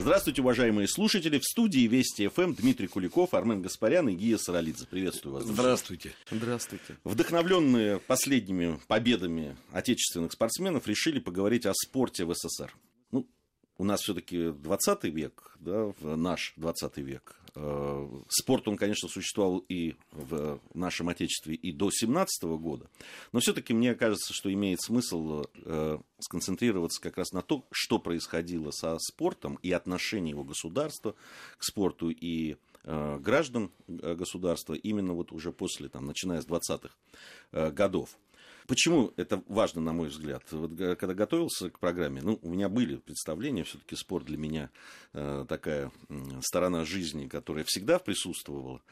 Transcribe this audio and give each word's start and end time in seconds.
Здравствуйте, 0.00 0.42
уважаемые 0.42 0.86
слушатели. 0.86 1.40
В 1.40 1.44
студии 1.44 1.88
Вести 1.88 2.28
ФМ 2.28 2.54
Дмитрий 2.54 2.86
Куликов, 2.86 3.34
Армен 3.34 3.62
Гаспарян 3.62 4.08
и 4.08 4.14
Гия 4.14 4.38
Саралидзе. 4.38 4.86
Приветствую 4.86 5.34
вас. 5.34 5.44
Здравствуйте. 5.44 6.12
Здравствуйте. 6.30 6.96
Вдохновленные 7.02 7.98
последними 7.98 8.78
победами 8.86 9.56
отечественных 9.72 10.32
спортсменов 10.32 10.86
решили 10.86 11.18
поговорить 11.18 11.66
о 11.66 11.74
спорте 11.74 12.24
в 12.24 12.32
СССР. 12.32 12.72
Ну, 13.10 13.26
у 13.76 13.84
нас 13.84 14.00
все-таки 14.00 14.52
20 14.52 15.04
век, 15.04 15.56
да, 15.58 15.92
наш 16.00 16.54
20 16.56 16.98
век. 16.98 17.34
Э, 17.60 18.08
спорт, 18.28 18.68
он, 18.68 18.76
конечно, 18.76 19.08
существовал 19.08 19.58
и 19.68 19.96
в 20.12 20.60
нашем 20.74 21.08
Отечестве 21.08 21.56
и 21.56 21.72
до 21.72 21.90
17 21.90 22.44
года, 22.44 22.88
но 23.32 23.40
все-таки 23.40 23.74
мне 23.74 23.96
кажется, 23.96 24.32
что 24.32 24.52
имеет 24.52 24.80
смысл 24.80 25.44
э, 25.64 25.98
сконцентрироваться 26.20 27.00
как 27.00 27.18
раз 27.18 27.32
на 27.32 27.42
том, 27.42 27.64
что 27.72 27.98
происходило 27.98 28.70
со 28.70 28.96
спортом 29.00 29.58
и 29.62 29.72
отношение 29.72 30.30
его 30.30 30.44
государства 30.44 31.16
к 31.56 31.64
спорту 31.64 32.10
и 32.10 32.56
э, 32.84 33.18
граждан 33.18 33.72
государства 33.88 34.74
именно 34.74 35.14
вот 35.14 35.32
уже 35.32 35.50
после, 35.50 35.88
там, 35.88 36.06
начиная 36.06 36.40
с 36.40 36.46
20-х 36.46 37.70
годов. 37.70 38.16
Почему 38.68 39.14
это 39.16 39.42
важно, 39.46 39.80
на 39.80 39.94
мой 39.94 40.08
взгляд? 40.08 40.44
Вот, 40.50 40.72
когда 40.76 41.14
готовился 41.14 41.70
к 41.70 41.78
программе, 41.78 42.20
ну, 42.20 42.38
у 42.42 42.50
меня 42.50 42.68
были 42.68 42.96
представления, 42.96 43.64
все-таки 43.64 43.96
спорт 43.96 44.26
для 44.26 44.36
меня 44.36 44.68
э, 45.14 45.46
такая 45.48 45.90
э, 46.10 46.14
сторона 46.42 46.84
жизни, 46.84 47.28
которая 47.28 47.64
всегда 47.66 47.98
присутствовала. 47.98 48.82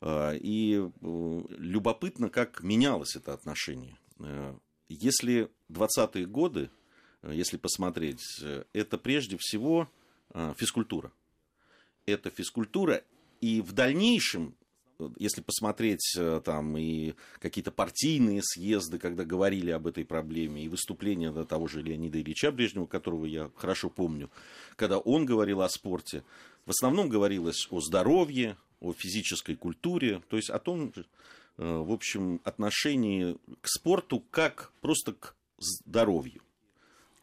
Э, 0.00 0.38
и 0.38 0.76
э, 0.76 1.42
любопытно, 1.58 2.30
как 2.30 2.62
менялось 2.62 3.16
это 3.16 3.34
отношение. 3.34 3.98
Э, 4.20 4.56
если 4.88 5.50
20-е 5.70 6.24
годы, 6.26 6.70
э, 7.22 7.32
если 7.34 7.56
посмотреть, 7.56 8.22
э, 8.44 8.62
это 8.72 8.96
прежде 8.96 9.38
всего 9.40 9.90
э, 10.34 10.54
физкультура. 10.56 11.10
Это 12.06 12.30
физкультура, 12.30 13.02
и 13.40 13.60
в 13.60 13.72
дальнейшем 13.72 14.54
если 15.16 15.40
посмотреть 15.40 16.14
э, 16.16 16.40
там 16.44 16.76
и 16.76 17.14
какие-то 17.38 17.70
партийные 17.70 18.40
съезды, 18.42 18.98
когда 18.98 19.24
говорили 19.24 19.70
об 19.70 19.86
этой 19.86 20.04
проблеме, 20.04 20.64
и 20.64 20.68
выступления 20.68 21.30
да, 21.32 21.44
того 21.44 21.68
же 21.68 21.82
Леонида 21.82 22.20
Ильича 22.20 22.50
Брежнева, 22.50 22.86
которого 22.86 23.24
я 23.26 23.50
хорошо 23.56 23.90
помню, 23.90 24.30
когда 24.76 24.98
он 24.98 25.26
говорил 25.26 25.62
о 25.62 25.68
спорте, 25.68 26.22
в 26.64 26.70
основном 26.70 27.08
говорилось 27.08 27.68
о 27.70 27.80
здоровье, 27.80 28.56
о 28.80 28.92
физической 28.92 29.54
культуре, 29.54 30.22
то 30.28 30.36
есть 30.36 30.50
о 30.50 30.58
том, 30.58 30.92
э, 30.96 31.02
в 31.56 31.92
общем, 31.92 32.40
отношении 32.44 33.36
к 33.60 33.68
спорту 33.68 34.22
как 34.30 34.72
просто 34.80 35.12
к 35.12 35.34
здоровью, 35.58 36.42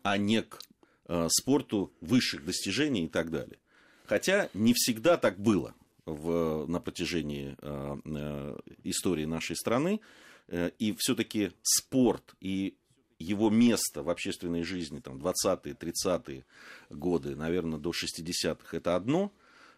а 0.01 0.17
не 0.17 0.41
к 0.41 0.59
э, 1.07 1.27
спорту 1.29 1.91
высших 2.01 2.45
достижений 2.45 3.05
и 3.05 3.09
так 3.09 3.31
далее. 3.31 3.57
Хотя 4.05 4.49
не 4.53 4.73
всегда 4.73 5.17
так 5.17 5.39
было 5.39 5.73
в, 6.05 6.65
на 6.67 6.79
протяжении 6.79 7.55
э, 7.61 7.97
э, 8.05 8.57
истории 8.83 9.25
нашей 9.25 9.55
страны. 9.55 10.01
Э, 10.47 10.71
и 10.79 10.93
все-таки 10.97 11.51
спорт 11.61 12.35
и 12.39 12.75
его 13.19 13.49
место 13.49 14.03
в 14.03 14.09
общественной 14.09 14.63
жизни, 14.63 14.99
там, 14.99 15.17
20-е, 15.17 15.73
30-е 15.73 16.45
годы, 16.89 17.35
наверное, 17.35 17.79
до 17.79 17.91
60-х, 17.91 18.75
это 18.75 18.95
одно, 18.95 19.31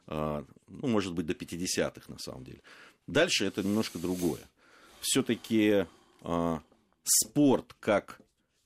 э, 0.07 0.43
ну, 0.67 0.87
может 0.87 1.13
быть, 1.13 1.25
до 1.25 1.33
50-х, 1.33 2.11
на 2.11 2.19
самом 2.19 2.43
деле. 2.43 2.61
Дальше 3.07 3.45
это 3.45 3.63
немножко 3.63 3.99
другое. 3.99 4.41
Все-таки 5.01 5.85
э, 6.21 6.59
спорт 7.03 7.75
как 7.79 8.19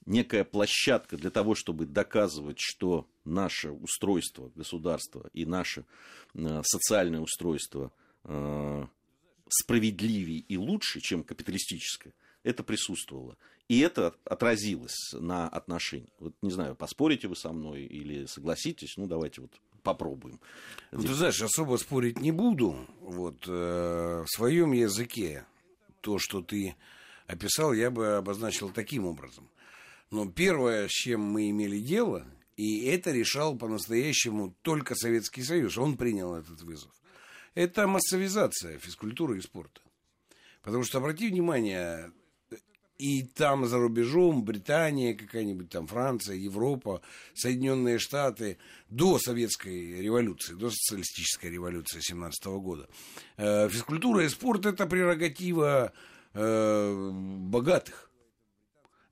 некая 0.06 0.44
площадка 0.44 1.18
для 1.18 1.30
того, 1.30 1.56
чтобы 1.56 1.86
доказывать, 1.86 2.60
что 2.60 3.08
наше 3.30 3.72
устройство 3.72 4.52
государства 4.56 5.30
и 5.34 5.46
наше 5.46 5.86
э, 6.34 6.62
социальное 6.64 7.22
устройство 7.22 7.92
э, 8.24 8.86
справедливее 9.50 10.40
и 10.40 10.58
лучше, 10.58 11.00
чем 11.02 11.24
капиталистическое, 11.24 12.14
это 12.44 12.64
присутствовало. 12.64 13.38
И 13.68 13.80
это 13.80 14.16
отразилось 14.26 15.14
на 15.14 15.48
отношении. 15.48 16.12
Вот 16.20 16.34
не 16.42 16.52
знаю, 16.52 16.76
поспорите 16.76 17.28
вы 17.28 17.36
со 17.36 17.52
мной 17.52 17.84
или 17.84 18.26
согласитесь, 18.26 18.96
ну 18.98 19.08
давайте 19.08 19.42
вот 19.42 19.52
попробуем. 19.84 20.40
Ну, 20.92 21.04
ты 21.04 21.14
знаешь, 21.14 21.42
особо 21.42 21.78
спорить 21.78 22.20
не 22.20 22.32
буду. 22.32 22.76
Вот 23.02 23.46
э, 23.48 24.24
в 24.26 24.28
своем 24.28 24.74
языке 24.74 25.46
то, 26.02 26.18
что 26.20 26.42
ты 26.42 26.76
описал, 27.28 27.74
я 27.74 27.92
бы 27.92 28.18
обозначил 28.18 28.70
таким 28.70 29.06
образом. 29.06 29.50
Но 30.12 30.28
первое, 30.28 30.88
с 30.88 30.92
чем 30.92 31.22
мы 31.22 31.50
имели 31.50 31.80
дело, 31.80 32.26
и 32.60 32.88
это 32.88 33.12
решал 33.12 33.58
по-настоящему 33.58 34.54
только 34.64 34.94
Советский 34.94 35.44
Союз, 35.44 35.78
он 35.78 35.96
принял 35.96 36.36
этот 36.36 36.62
вызов, 36.62 36.92
это 37.56 37.88
массовизация 37.88 38.78
физкультуры 38.80 39.38
и 39.38 39.42
спорта. 39.42 39.80
Потому 40.62 40.84
что, 40.84 40.98
обрати 40.98 41.30
внимание, 41.30 42.12
и 42.98 43.24
там 43.24 43.66
за 43.66 43.78
рубежом, 43.78 44.44
Британия 44.44 45.14
какая-нибудь, 45.14 45.70
там 45.70 45.88
Франция, 45.88 46.36
Европа, 46.36 47.02
Соединенные 47.34 47.98
Штаты, 47.98 48.58
до 48.90 49.20
советской 49.20 50.02
революции, 50.02 50.54
до 50.54 50.70
социалистической 50.70 51.50
революции 51.50 52.02
17 52.02 52.60
года, 52.60 52.90
э, 53.38 53.70
физкультура 53.70 54.26
и 54.26 54.28
спорт 54.28 54.66
это 54.66 54.86
прерогатива 54.86 55.94
э, 56.34 57.12
богатых. 57.14 58.12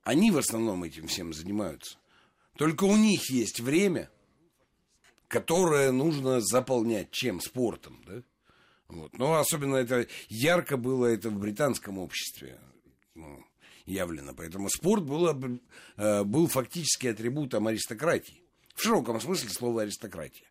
Они 0.03 0.31
в 0.31 0.37
основном 0.37 0.83
этим 0.83 1.07
всем 1.07 1.31
занимаются. 1.31 1.97
Только 2.57 2.85
у 2.85 2.95
них 2.95 3.29
есть 3.29 3.59
время, 3.59 4.09
которое 5.27 5.91
нужно 5.91 6.41
заполнять 6.41 7.11
чем? 7.11 7.39
Спортом, 7.41 8.03
да? 8.05 8.23
Вот. 8.87 9.17
Но 9.17 9.35
особенно 9.35 9.75
это 9.75 10.07
ярко 10.29 10.77
было 10.77 11.05
это 11.07 11.29
в 11.29 11.37
британском 11.37 11.97
обществе 11.97 12.59
ну, 13.15 13.45
явлено. 13.85 14.33
Поэтому 14.33 14.69
спорт 14.69 15.03
был, 15.03 15.27
э, 15.97 16.23
был 16.23 16.47
фактически 16.47 17.07
атрибутом 17.07 17.67
аристократии. 17.67 18.41
В 18.75 18.81
широком 18.81 19.19
смысле 19.19 19.49
слова 19.49 19.81
аристократия. 19.81 20.47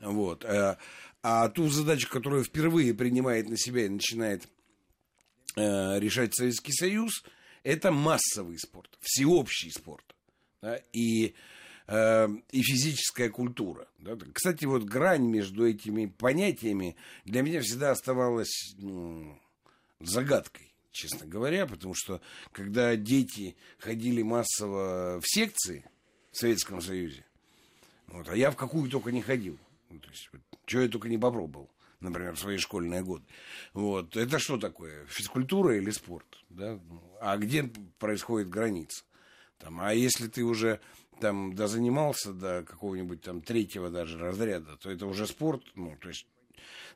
Вот. 0.00 0.44
Э, 0.44 0.76
а 1.22 1.48
ту 1.48 1.68
задачу, 1.68 2.08
которую 2.08 2.44
впервые 2.44 2.94
принимает 2.94 3.48
на 3.48 3.56
себя 3.56 3.86
и 3.86 3.88
начинает 3.88 4.48
э, 5.56 5.98
решать 5.98 6.34
Советский 6.34 6.72
Союз– 6.72 7.24
это 7.62 7.92
массовый 7.92 8.58
спорт, 8.58 8.98
всеобщий 9.00 9.70
спорт. 9.70 10.04
Да, 10.62 10.80
и, 10.92 11.34
э, 11.88 12.28
и 12.52 12.62
физическая 12.62 13.28
культура. 13.30 13.88
Да. 13.98 14.16
Кстати, 14.32 14.64
вот 14.64 14.84
грань 14.84 15.26
между 15.26 15.68
этими 15.68 16.06
понятиями 16.06 16.96
для 17.24 17.42
меня 17.42 17.60
всегда 17.60 17.90
оставалась 17.90 18.74
ну, 18.78 19.38
загадкой, 20.00 20.72
честно 20.92 21.26
говоря, 21.26 21.66
потому 21.66 21.94
что 21.94 22.20
когда 22.52 22.94
дети 22.94 23.56
ходили 23.78 24.22
массово 24.22 25.20
в 25.20 25.26
секции 25.26 25.84
в 26.30 26.38
Советском 26.38 26.80
Союзе, 26.80 27.26
вот, 28.06 28.28
а 28.28 28.36
я 28.36 28.52
в 28.52 28.56
какую 28.56 28.88
только 28.88 29.10
не 29.10 29.20
ходил. 29.20 29.58
Ну, 29.90 29.98
то 29.98 30.08
есть, 30.10 30.28
вот, 30.32 30.42
что 30.64 30.80
я 30.80 30.88
только 30.88 31.08
не 31.08 31.18
попробовал 31.18 31.68
например, 31.98 32.34
в 32.34 32.40
свои 32.40 32.56
школьные 32.56 33.04
годы. 33.04 33.24
Вот. 33.74 34.16
Это 34.16 34.40
что 34.40 34.58
такое? 34.58 35.06
Физкультура 35.06 35.76
или 35.76 35.90
спорт? 35.90 36.26
Да? 36.50 36.80
А 37.20 37.36
где 37.36 37.70
происходит 38.00 38.48
граница? 38.48 39.04
Там, 39.62 39.80
а 39.80 39.94
если 39.94 40.28
ты 40.28 40.42
уже 40.44 40.80
там 41.20 41.54
дозанимался 41.54 42.32
до 42.32 42.64
какого-нибудь 42.64 43.22
там 43.22 43.40
третьего 43.40 43.90
даже 43.90 44.18
разряда, 44.18 44.76
то 44.76 44.90
это 44.90 45.06
уже 45.06 45.26
спорт. 45.26 45.62
Ну, 45.74 45.96
то 46.00 46.08
есть 46.08 46.26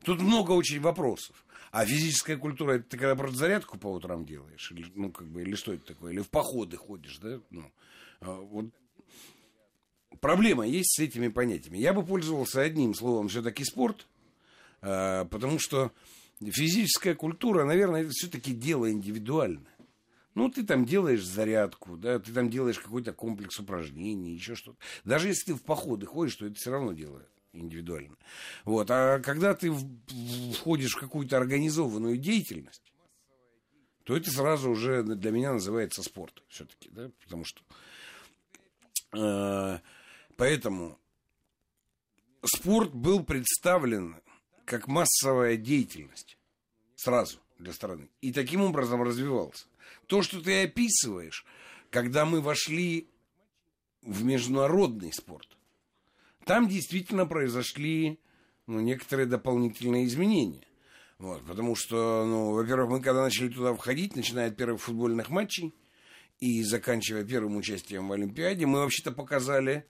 тут 0.02 0.20
много 0.20 0.52
очень 0.52 0.80
вопросов. 0.80 1.44
А 1.70 1.86
физическая 1.86 2.36
культура, 2.36 2.72
это 2.72 2.84
ты 2.90 2.98
когда 2.98 3.14
просто 3.14 3.38
зарядку 3.38 3.78
по 3.78 3.86
утрам 3.86 4.24
делаешь? 4.24 4.70
Или, 4.72 4.86
ну, 4.94 5.12
как 5.12 5.28
бы, 5.28 5.42
или 5.42 5.54
что 5.54 5.72
это 5.72 5.86
такое? 5.86 6.12
Или 6.12 6.20
в 6.20 6.28
походы 6.28 6.76
ходишь, 6.76 7.18
да? 7.18 7.40
Ну, 7.50 7.70
а 8.20 8.32
вот 8.32 8.66
проблема 10.20 10.66
есть 10.66 10.96
с 10.96 10.98
этими 10.98 11.28
понятиями. 11.28 11.78
Я 11.78 11.92
бы 11.92 12.04
пользовался 12.04 12.62
одним 12.62 12.94
словом 12.94 13.28
все-таки 13.28 13.64
спорт– 13.64 14.06
а, 14.82 15.24
потому 15.26 15.58
что 15.58 15.92
физическая 16.40 17.14
культура, 17.14 17.64
наверное, 17.64 18.02
это 18.02 18.10
все-таки 18.10 18.52
дело 18.52 18.90
индивидуальное. 18.90 19.75
Ну, 20.36 20.50
ты 20.50 20.64
там 20.64 20.84
делаешь 20.84 21.24
зарядку, 21.24 21.96
да, 21.96 22.18
ты 22.18 22.30
там 22.30 22.50
делаешь 22.50 22.78
какой-то 22.78 23.14
комплекс 23.14 23.58
упражнений, 23.58 24.34
еще 24.34 24.54
что-то. 24.54 24.76
Даже 25.02 25.28
если 25.28 25.46
ты 25.46 25.54
в 25.54 25.62
походы 25.62 26.04
ходишь, 26.04 26.36
то 26.36 26.44
это 26.44 26.56
все 26.56 26.70
равно 26.70 26.92
дело 26.92 27.22
индивидуально. 27.54 28.18
Вот. 28.66 28.90
А 28.90 29.18
когда 29.20 29.54
ты 29.54 29.72
входишь 30.52 30.94
в 30.94 31.00
какую-то 31.00 31.38
организованную 31.38 32.18
деятельность, 32.18 32.92
то 34.04 34.14
это 34.14 34.30
сразу 34.30 34.68
уже 34.68 35.02
для 35.02 35.30
меня 35.30 35.54
называется 35.54 36.02
спорт 36.02 36.42
все-таки, 36.48 36.90
да, 36.90 37.10
потому 37.24 37.46
что 37.46 37.62
э, 39.14 39.78
поэтому 40.36 40.98
спорт 42.44 42.94
был 42.94 43.24
представлен 43.24 44.16
как 44.66 44.86
массовая 44.86 45.56
деятельность 45.56 46.36
сразу 46.94 47.38
для 47.58 47.72
страны. 47.72 48.10
И 48.20 48.34
таким 48.34 48.60
образом 48.60 49.02
развивался. 49.02 49.64
То, 50.06 50.22
что 50.22 50.40
ты 50.40 50.64
описываешь, 50.64 51.44
когда 51.90 52.24
мы 52.24 52.40
вошли 52.40 53.08
в 54.02 54.24
международный 54.24 55.12
спорт, 55.12 55.48
там 56.44 56.68
действительно 56.68 57.26
произошли 57.26 58.20
ну, 58.66 58.80
некоторые 58.80 59.26
дополнительные 59.26 60.06
изменения. 60.06 60.66
Вот, 61.18 61.44
потому 61.46 61.74
что, 61.74 62.24
ну, 62.26 62.52
во-первых, 62.52 62.90
мы 62.90 63.00
когда 63.00 63.22
начали 63.22 63.48
туда 63.48 63.74
входить, 63.74 64.16
начиная 64.16 64.48
от 64.48 64.56
первых 64.56 64.82
футбольных 64.82 65.30
матчей 65.30 65.74
и 66.40 66.62
заканчивая 66.62 67.24
первым 67.24 67.56
участием 67.56 68.08
в 68.08 68.12
Олимпиаде, 68.12 68.66
мы 68.66 68.80
вообще-то 68.80 69.12
показали, 69.12 69.86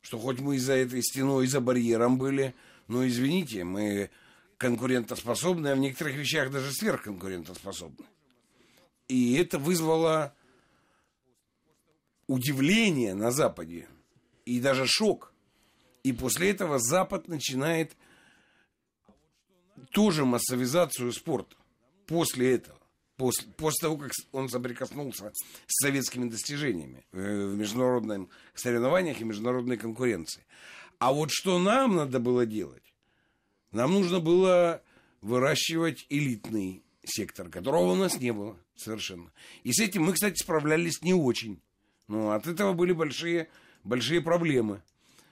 что 0.00 0.18
хоть 0.18 0.40
мы 0.40 0.56
и 0.56 0.58
за 0.58 0.74
этой 0.74 1.02
стеной, 1.02 1.44
и 1.44 1.48
за 1.48 1.60
барьером 1.60 2.18
были, 2.18 2.54
но, 2.88 3.06
извините, 3.06 3.62
мы 3.62 4.10
конкурентоспособны, 4.58 5.68
а 5.68 5.74
в 5.76 5.78
некоторых 5.78 6.16
вещах 6.16 6.50
даже 6.50 6.72
сверхконкурентоспособны. 6.72 8.04
И 9.08 9.34
это 9.34 9.58
вызвало 9.58 10.34
удивление 12.26 13.14
на 13.14 13.30
Западе 13.30 13.88
и 14.44 14.60
даже 14.60 14.86
шок. 14.86 15.32
И 16.02 16.12
после 16.12 16.50
этого 16.50 16.78
Запад 16.78 17.28
начинает 17.28 17.96
тоже 19.90 20.24
массовизацию 20.24 21.12
спорта. 21.12 21.56
После 22.06 22.54
этого. 22.54 22.78
После, 23.16 23.48
после 23.52 23.86
того, 23.86 23.96
как 23.96 24.10
он 24.32 24.48
соприкоснулся 24.48 25.30
с 25.66 25.84
советскими 25.84 26.28
достижениями 26.28 27.06
э, 27.12 27.46
в 27.46 27.56
международных 27.56 28.28
соревнованиях 28.54 29.20
и 29.20 29.24
международной 29.24 29.76
конкуренции. 29.76 30.44
А 30.98 31.12
вот 31.12 31.30
что 31.30 31.58
нам 31.60 31.94
надо 31.94 32.18
было 32.18 32.44
делать? 32.44 32.82
Нам 33.70 33.92
нужно 33.92 34.18
было 34.18 34.82
выращивать 35.20 36.06
элитный 36.08 36.83
сектор, 37.06 37.48
которого 37.48 37.92
у 37.92 37.94
нас 37.94 38.18
не 38.20 38.32
было 38.32 38.56
совершенно. 38.76 39.30
И 39.62 39.72
с 39.72 39.80
этим 39.80 40.04
мы, 40.04 40.12
кстати, 40.12 40.40
справлялись 40.40 41.02
не 41.02 41.14
очень. 41.14 41.60
Но 42.08 42.32
от 42.32 42.46
этого 42.46 42.72
были 42.72 42.92
большие, 42.92 43.48
большие 43.82 44.20
проблемы. 44.20 44.82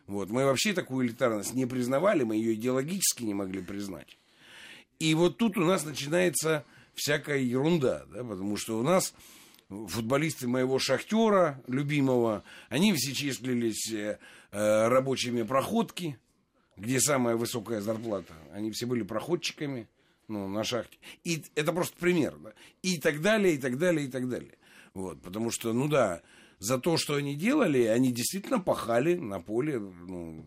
Вот. 0.06 0.30
Мы 0.30 0.44
вообще 0.44 0.72
такую 0.72 1.06
элитарность 1.06 1.54
не 1.54 1.66
признавали, 1.66 2.24
мы 2.24 2.36
ее 2.36 2.54
идеологически 2.54 3.24
не 3.24 3.34
могли 3.34 3.62
признать. 3.62 4.19
И 4.98 5.14
вот 5.14 5.38
тут 5.38 5.56
у 5.58 5.64
нас 5.64 5.84
начинается 5.84 6.64
всякая 6.94 7.38
ерунда, 7.38 8.04
да, 8.12 8.22
потому 8.22 8.56
что 8.56 8.78
у 8.78 8.82
нас 8.82 9.14
футболисты 9.69 10.46
моего 10.46 10.78
шахтера, 10.78 11.62
любимого, 11.66 12.44
они 12.69 12.92
все 12.92 13.12
числились 13.12 13.90
э, 13.90 14.19
рабочими 14.50 15.42
проходки, 15.42 16.19
где 16.76 17.00
самая 17.00 17.36
высокая 17.36 17.80
зарплата. 17.80 18.34
Они 18.52 18.70
все 18.70 18.86
были 18.86 19.02
проходчиками 19.02 19.88
ну, 20.32 20.49
на 20.49 20.64
шахте. 20.64 20.99
И 21.25 21.44
это 21.55 21.73
просто 21.73 21.96
пример. 21.99 22.37
Да? 22.38 22.52
И 22.82 22.99
так 22.99 23.20
далее, 23.20 23.55
и 23.55 23.58
так 23.58 23.79
далее, 23.79 24.06
и 24.06 24.11
так 24.11 24.29
далее. 24.29 24.56
Вот, 24.94 25.23
потому 25.23 25.50
что, 25.50 25.73
ну 25.73 25.88
да, 25.88 26.23
за 26.58 26.79
то, 26.79 26.96
что 26.96 27.14
они 27.14 27.34
делали, 27.34 27.84
они 27.84 28.12
действительно 28.12 28.61
пахали 28.61 29.14
на 29.14 29.40
поле, 29.40 29.79
ну, 29.79 30.44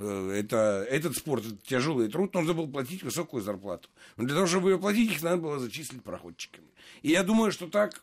Э, 0.00 0.30
это, 0.32 0.86
этот 0.88 1.14
спорт, 1.14 1.44
это 1.44 1.56
тяжелый 1.56 2.08
труд, 2.08 2.32
нужно 2.32 2.54
было 2.54 2.66
платить 2.66 3.02
высокую 3.02 3.42
зарплату. 3.42 3.88
Но 4.16 4.24
для 4.24 4.34
того, 4.34 4.46
чтобы 4.46 4.70
ее 4.70 4.78
платить, 4.78 5.12
их 5.12 5.22
надо 5.22 5.36
было 5.36 5.58
зачислить 5.58 6.02
проходчиками. 6.02 6.68
И 7.02 7.10
я 7.10 7.22
думаю, 7.22 7.52
что 7.52 7.68
так 7.68 8.02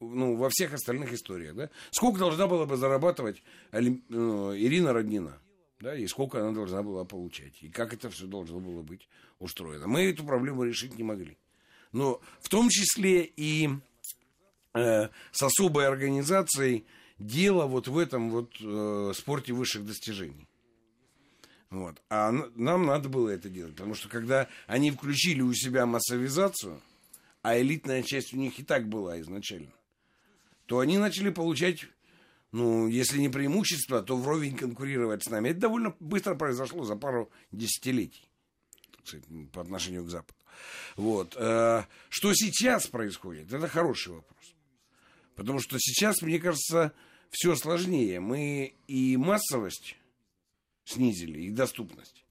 ну, 0.00 0.36
во 0.36 0.50
всех 0.50 0.74
остальных 0.74 1.12
историях. 1.12 1.54
Да? 1.54 1.70
Сколько 1.92 2.18
должна 2.18 2.46
была 2.46 2.66
бы 2.66 2.76
зарабатывать 2.76 3.42
ну, 3.72 4.54
Ирина 4.54 4.92
Роднина? 4.92 5.38
Да, 5.80 5.96
и 5.96 6.06
сколько 6.06 6.40
она 6.40 6.52
должна 6.52 6.82
была 6.82 7.04
получать, 7.04 7.54
и 7.62 7.70
как 7.70 7.94
это 7.94 8.10
все 8.10 8.26
должно 8.26 8.60
было 8.60 8.82
быть 8.82 9.08
устроено. 9.38 9.86
Мы 9.86 10.10
эту 10.10 10.24
проблему 10.24 10.64
решить 10.64 10.96
не 10.96 11.02
могли. 11.02 11.38
Но 11.92 12.20
в 12.40 12.50
том 12.50 12.68
числе 12.68 13.24
и 13.24 13.70
э, 14.74 15.08
с 15.32 15.42
особой 15.42 15.88
организацией 15.88 16.84
дело 17.18 17.66
вот 17.66 17.88
в 17.88 17.96
этом 17.96 18.30
вот 18.30 18.56
э, 18.60 19.12
спорте 19.14 19.54
высших 19.54 19.86
достижений. 19.86 20.46
Вот. 21.70 22.02
А 22.10 22.30
нам 22.30 22.84
надо 22.84 23.08
было 23.08 23.30
это 23.30 23.48
делать, 23.48 23.74
потому 23.74 23.94
что 23.94 24.08
когда 24.08 24.48
они 24.66 24.90
включили 24.90 25.40
у 25.40 25.54
себя 25.54 25.86
массовизацию, 25.86 26.80
а 27.42 27.58
элитная 27.58 28.02
часть 28.02 28.34
у 28.34 28.36
них 28.36 28.58
и 28.58 28.64
так 28.64 28.86
была 28.86 29.18
изначально, 29.20 29.72
то 30.66 30.80
они 30.80 30.98
начали 30.98 31.30
получать, 31.30 31.86
ну, 32.52 32.88
если 32.88 33.18
не 33.18 33.28
преимущество, 33.28 34.02
то 34.02 34.16
вровень 34.16 34.56
конкурировать 34.56 35.24
с 35.24 35.30
нами. 35.30 35.50
Это 35.50 35.60
довольно 35.60 35.94
быстро 36.00 36.34
произошло 36.34 36.84
за 36.84 36.96
пару 36.96 37.30
десятилетий 37.52 38.28
по 39.52 39.60
отношению 39.60 40.04
к 40.04 40.08
Западу. 40.08 40.38
Вот. 40.96 41.36
Э, 41.36 41.84
что 42.08 42.34
сейчас 42.34 42.86
происходит? 42.86 43.52
Это 43.52 43.68
хороший 43.68 44.14
вопрос. 44.14 44.54
Потому 45.34 45.60
что 45.60 45.76
сейчас, 45.78 46.22
мне 46.22 46.38
кажется, 46.38 46.92
все 47.30 47.56
сложнее. 47.56 48.20
Мы 48.20 48.74
и 48.88 49.16
массовость 49.16 49.96
снизили, 50.84 51.40
их 51.40 51.54
доступность. 51.54 52.24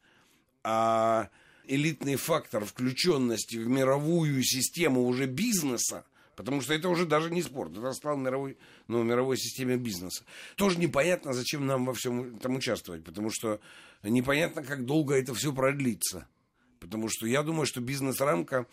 А 0.63 1.29
элитный 1.65 2.17
фактор 2.17 2.65
включенности 2.65 3.55
в 3.55 3.67
мировую 3.67 4.43
систему 4.43 5.05
уже 5.05 5.25
бизнеса, 5.25 6.05
потому 6.39 6.61
что 6.61 6.73
это 6.73 6.87
уже 6.87 7.05
даже 7.05 7.31
не 7.31 7.41
спорт, 7.41 7.77
это 7.77 7.91
стал 7.91 8.15
мировой, 8.15 8.57
ну, 8.87 9.03
мировой 9.03 9.35
системе 9.35 9.75
бизнеса. 9.75 10.23
Тоже 10.55 10.79
непонятно, 10.79 11.33
зачем 11.33 11.67
нам 11.67 11.85
во 11.85 11.93
всем 11.93 12.37
этом 12.37 12.55
участвовать, 12.55 13.03
потому 13.03 13.29
что 13.29 13.59
непонятно, 14.03 14.63
как 14.63 14.85
долго 14.85 15.15
это 15.15 15.33
все 15.33 15.51
продлится. 15.51 16.29
Потому 16.79 17.09
что 17.09 17.27
я 17.27 17.43
думаю, 17.43 17.65
что 17.65 17.81
бизнес-рамка 17.81 18.67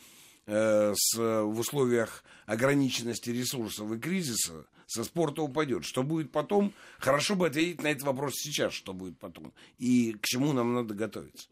э, 0.47 0.95
с, 0.95 1.17
в 1.19 1.59
условиях 1.59 2.23
ограниченности 2.47 3.31
ресурсов 3.31 3.91
и 3.91 3.99
кризиса 3.99 4.67
со 4.87 5.03
спорта 5.03 5.43
упадет. 5.43 5.85
Что 5.85 6.05
будет 6.05 6.31
потом? 6.31 6.73
Хорошо 7.01 7.35
бы 7.35 7.49
ответить 7.49 7.83
на 7.83 7.89
этот 7.89 8.05
вопрос 8.05 8.35
сейчас, 8.37 8.75
что 8.75 8.93
будет 8.93 9.19
потом. 9.19 9.53
И 9.79 10.13
к 10.13 10.25
чему 10.25 10.53
нам 10.53 10.73
надо 10.73 10.95
готовиться. 10.95 11.49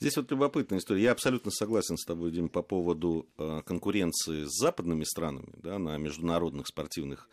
Здесь 0.00 0.16
вот 0.16 0.30
любопытная 0.30 0.78
история. 0.78 1.02
Я 1.02 1.12
абсолютно 1.12 1.50
согласен 1.50 1.98
с 1.98 2.04
тобой, 2.04 2.30
Дим, 2.30 2.48
по 2.48 2.62
поводу 2.62 3.28
э, 3.36 3.60
конкуренции 3.66 4.44
с 4.44 4.58
западными 4.58 5.04
странами 5.04 5.52
да, 5.62 5.78
на 5.78 5.98
международных 5.98 6.68
спортивных 6.68 7.28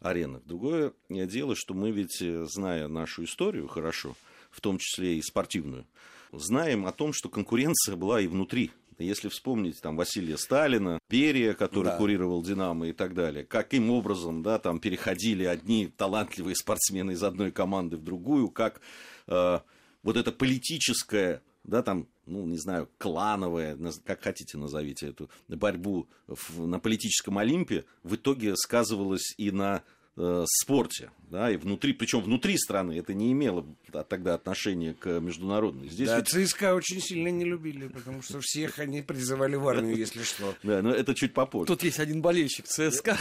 аренах. 0.00 0.42
Другое 0.44 0.92
дело, 1.08 1.54
что 1.56 1.72
мы 1.72 1.90
ведь, 1.90 2.20
э, 2.20 2.46
зная 2.46 2.88
нашу 2.88 3.24
историю 3.24 3.68
хорошо, 3.68 4.16
в 4.50 4.60
том 4.60 4.76
числе 4.78 5.16
и 5.16 5.22
спортивную, 5.22 5.86
знаем 6.32 6.86
о 6.86 6.92
том, 6.92 7.12
что 7.12 7.28
конкуренция 7.28 7.96
была 7.96 8.20
и 8.20 8.26
внутри 8.26 8.70
если 9.02 9.28
вспомнить 9.28 9.80
там 9.80 9.96
Василия 9.96 10.36
Сталина, 10.36 10.98
Берия, 11.08 11.54
который 11.54 11.86
да. 11.86 11.96
курировал 11.96 12.42
«Динамо» 12.42 12.88
и 12.88 12.92
так 12.92 13.14
далее, 13.14 13.44
каким 13.44 13.90
образом 13.90 14.42
да, 14.42 14.58
там 14.58 14.78
переходили 14.78 15.44
одни 15.44 15.86
талантливые 15.86 16.54
спортсмены 16.54 17.12
из 17.12 17.22
одной 17.22 17.50
команды 17.50 17.96
в 17.96 18.02
другую, 18.02 18.50
как 18.50 18.80
э, 19.26 19.60
вот 20.02 20.16
это 20.16 20.32
политическое 20.32 21.42
да, 21.70 21.82
там, 21.82 22.08
ну, 22.26 22.44
не 22.44 22.58
знаю, 22.58 22.88
клановая, 22.98 23.78
как 24.04 24.22
хотите 24.22 24.58
назовите 24.58 25.08
эту 25.08 25.30
борьбу 25.48 26.08
в, 26.26 26.66
на 26.66 26.80
политическом 26.80 27.38
Олимпе, 27.38 27.84
в 28.02 28.16
итоге 28.16 28.56
сказывалась 28.56 29.34
и 29.38 29.52
на 29.52 29.84
э, 30.16 30.44
спорте, 30.46 31.10
да, 31.30 31.50
и 31.50 31.56
внутри, 31.56 31.92
причем 31.92 32.22
внутри 32.22 32.58
страны 32.58 32.98
это 32.98 33.14
не 33.14 33.30
имело 33.30 33.64
тогда 34.08 34.34
отношения 34.34 34.94
к 34.94 35.20
международной. 35.20 35.88
Здесь 35.88 36.08
да, 36.08 36.18
ведь... 36.18 36.28
ЦСКА 36.28 36.74
очень 36.74 37.00
сильно 37.00 37.28
не 37.28 37.44
любили, 37.44 37.86
потому 37.86 38.20
что 38.20 38.40
всех 38.40 38.80
они 38.80 39.00
призывали 39.00 39.54
в 39.54 39.66
армию, 39.68 39.96
если 39.96 40.24
что. 40.24 40.54
Да, 40.64 40.82
но 40.82 40.90
это 40.90 41.14
чуть 41.14 41.32
попозже. 41.32 41.68
Тут 41.68 41.84
есть 41.84 42.00
один 42.00 42.20
болельщик 42.20 42.66
ЦСКА. 42.66 43.16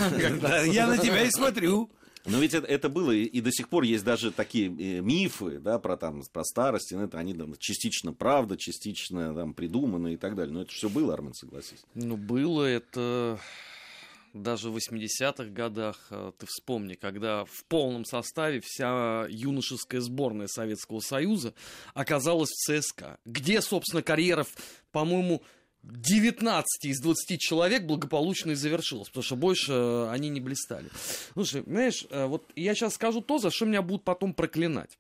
Я 0.66 0.88
на 0.88 0.98
тебя 0.98 1.24
и 1.24 1.30
смотрю. 1.30 1.90
Но 2.26 2.40
ведь 2.40 2.54
это, 2.54 2.68
это 2.68 2.90
было, 2.90 3.12
и 3.12 3.42
до 3.42 3.52
сих 3.52 3.70
пор 3.70 3.84
есть 3.84 4.04
даже 4.04 4.32
такие 4.32 4.68
э, 4.68 5.02
мифы, 5.02 5.60
да, 5.60 5.80
про, 5.80 5.98
там, 5.98 6.22
про 6.32 6.44
старость, 6.44 6.92
это, 6.92 7.18
они 7.18 7.34
там, 7.34 7.56
частично 7.58 8.14
правда, 8.14 8.58
частично 8.58 9.34
там, 9.34 9.54
придуманы 9.54 10.14
и 10.14 10.18
так 10.18 10.36
далее. 10.36 10.54
Но 10.54 10.62
это 10.62 10.72
все 10.72 10.90
было, 10.90 11.14
Армен, 11.14 11.34
согласись. 11.34 11.80
Ну, 11.96 12.18
было 12.18 12.66
это 12.66 13.40
даже 14.34 14.70
в 14.70 14.78
80-х 14.78 15.46
годах, 15.46 16.08
э, 16.12 16.32
ты 16.38 16.46
вспомни, 16.46 16.96
когда 16.96 17.46
в 17.46 17.66
полном 17.68 18.06
составе 18.06 18.62
вся 18.64 19.26
юношеская 19.30 20.02
сборная 20.02 20.48
Советского 20.48 21.00
Союза 21.00 21.54
оказалась 21.94 22.50
в 22.50 22.82
ЦСКА, 22.82 23.20
где, 23.26 23.62
собственно, 23.62 24.04
карьера, 24.04 24.46
по-моему, 24.92 25.42
19 25.84 26.86
из 26.86 27.00
20 27.02 27.40
человек 27.40 27.84
благополучно 27.84 28.52
и 28.52 28.56
завершилась, 28.56 29.08
потому 29.10 29.24
что 29.24 29.36
больше 29.36 29.72
э, 29.72 30.10
они 30.12 30.30
не 30.30 30.40
блистали. 30.40 30.90
Слушай, 31.34 31.64
знаешь, 31.66 32.06
э, 32.10 32.26
вот 32.26 32.44
я 32.56 32.76
сейчас 32.76 32.96
скажу 32.96 33.22
то, 33.22 33.38
за 33.38 33.50
что 33.52 33.66
меня 33.66 33.82
будут 33.82 34.04
потом 34.04 34.34
проклинать. 34.34 34.98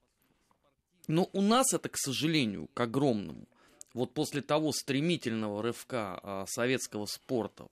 Но 1.07 1.29
у 1.33 1.41
нас 1.41 1.73
это, 1.73 1.89
к 1.89 1.97
сожалению, 1.97 2.69
к 2.73 2.79
огромному, 2.79 3.47
вот 3.93 4.13
после 4.13 4.41
того 4.41 4.71
стремительного 4.71 5.63
рывка 5.63 6.45
советского 6.47 7.07
спорта 7.07 7.67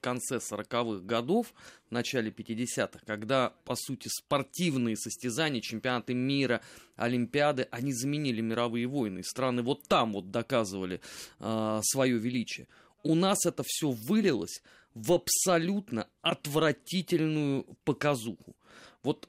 конце 0.00 0.36
40-х 0.36 1.04
годов, 1.04 1.52
в 1.88 1.92
начале 1.92 2.30
50-х, 2.30 3.00
когда, 3.06 3.54
по 3.64 3.74
сути, 3.76 4.08
спортивные 4.08 4.96
состязания, 4.96 5.60
чемпионаты 5.60 6.14
мира, 6.14 6.60
Олимпиады, 6.96 7.68
они 7.70 7.92
заменили 7.92 8.40
мировые 8.40 8.86
войны. 8.86 9.22
Страны 9.22 9.62
вот 9.62 9.86
там 9.88 10.12
вот 10.12 10.30
доказывали 10.30 11.00
э, 11.38 11.80
свое 11.82 12.18
величие. 12.18 12.68
У 13.02 13.14
нас 13.14 13.46
это 13.46 13.62
все 13.66 13.90
вылилось 13.90 14.62
в 14.94 15.12
абсолютно 15.12 16.06
отвратительную 16.22 17.64
показуху. 17.84 18.56
Вот 19.02 19.28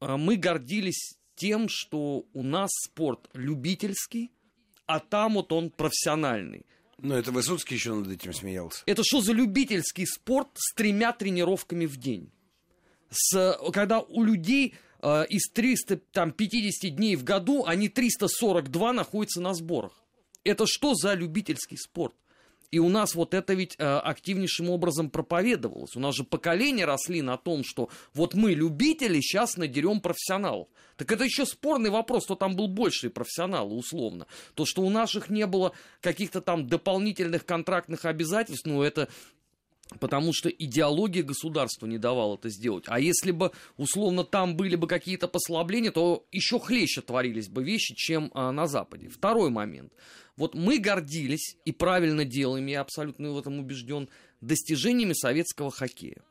э, 0.00 0.16
мы 0.16 0.36
гордились 0.36 1.18
тем, 1.34 1.68
что 1.68 2.26
у 2.32 2.42
нас 2.42 2.70
спорт 2.84 3.28
любительский, 3.32 4.30
а 4.86 5.00
там 5.00 5.34
вот 5.34 5.52
он 5.52 5.70
профессиональный. 5.70 6.66
Ну, 7.00 7.14
это 7.14 7.30
Высоцкий 7.30 7.76
еще 7.76 7.94
над 7.94 8.10
этим 8.10 8.32
смеялся. 8.32 8.82
Это 8.86 9.02
что 9.04 9.20
за 9.20 9.32
любительский 9.32 10.04
спорт 10.04 10.48
с 10.54 10.74
тремя 10.74 11.12
тренировками 11.12 11.86
в 11.86 11.96
день? 11.96 12.30
С, 13.10 13.58
когда 13.72 14.00
у 14.00 14.24
людей 14.24 14.74
э, 15.00 15.26
из 15.28 15.48
350 15.52 16.94
дней 16.94 17.16
в 17.16 17.22
году, 17.22 17.64
они 17.64 17.88
342 17.88 18.92
находятся 18.92 19.40
на 19.40 19.54
сборах. 19.54 19.92
Это 20.42 20.66
что 20.66 20.94
за 20.94 21.14
любительский 21.14 21.76
спорт? 21.76 22.14
И 22.70 22.78
у 22.78 22.88
нас 22.88 23.14
вот 23.14 23.32
это 23.32 23.54
ведь 23.54 23.76
э, 23.78 23.84
активнейшим 23.84 24.68
образом 24.68 25.08
проповедовалось. 25.08 25.96
У 25.96 26.00
нас 26.00 26.14
же 26.14 26.24
поколения 26.24 26.84
росли 26.84 27.22
на 27.22 27.36
том, 27.38 27.64
что 27.64 27.88
вот 28.12 28.34
мы 28.34 28.52
любители, 28.52 29.20
сейчас 29.20 29.56
надерем 29.56 30.00
профессионалов. 30.00 30.68
Так 30.96 31.10
это 31.12 31.24
еще 31.24 31.46
спорный 31.46 31.90
вопрос, 31.90 32.24
кто 32.24 32.34
там 32.34 32.56
был 32.56 32.68
больше 32.68 33.08
профессионалы, 33.08 33.74
условно. 33.74 34.26
То, 34.54 34.66
что 34.66 34.82
у 34.82 34.90
наших 34.90 35.30
не 35.30 35.46
было 35.46 35.72
каких-то 36.00 36.40
там 36.40 36.66
дополнительных 36.66 37.46
контрактных 37.46 38.04
обязательств, 38.04 38.66
ну 38.66 38.82
это 38.82 39.08
потому 40.00 40.32
что 40.32 40.48
идеология 40.48 41.22
государства 41.22 41.86
не 41.86 41.98
давала 41.98 42.34
это 42.34 42.48
сделать. 42.50 42.84
А 42.88 43.00
если 43.00 43.30
бы, 43.30 43.52
условно, 43.76 44.24
там 44.24 44.56
были 44.56 44.76
бы 44.76 44.86
какие-то 44.86 45.28
послабления, 45.28 45.90
то 45.90 46.26
еще 46.30 46.58
хлеще 46.58 47.00
творились 47.00 47.48
бы 47.48 47.64
вещи, 47.64 47.94
чем 47.94 48.30
а, 48.34 48.52
на 48.52 48.66
Западе. 48.66 49.08
Второй 49.08 49.50
момент. 49.50 49.92
Вот 50.36 50.54
мы 50.54 50.78
гордились, 50.78 51.56
и 51.64 51.72
правильно 51.72 52.24
делаем, 52.24 52.66
я 52.66 52.80
абсолютно 52.82 53.32
в 53.32 53.38
этом 53.38 53.58
убежден, 53.58 54.08
достижениями 54.40 55.14
советского 55.14 55.70
хоккея. 55.70 56.22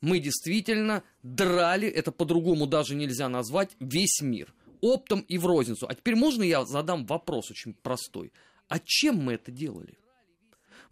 Мы 0.00 0.20
действительно 0.20 1.02
драли, 1.22 1.88
это 1.88 2.12
по-другому 2.12 2.66
даже 2.66 2.94
нельзя 2.94 3.28
назвать, 3.28 3.70
весь 3.80 4.20
мир. 4.20 4.54
Оптом 4.82 5.20
и 5.20 5.38
в 5.38 5.46
розницу. 5.46 5.86
А 5.88 5.94
теперь 5.94 6.14
можно 6.14 6.42
я 6.42 6.66
задам 6.66 7.06
вопрос 7.06 7.50
очень 7.50 7.72
простой? 7.72 8.30
А 8.68 8.78
чем 8.78 9.16
мы 9.16 9.32
это 9.32 9.50
делали? 9.50 9.96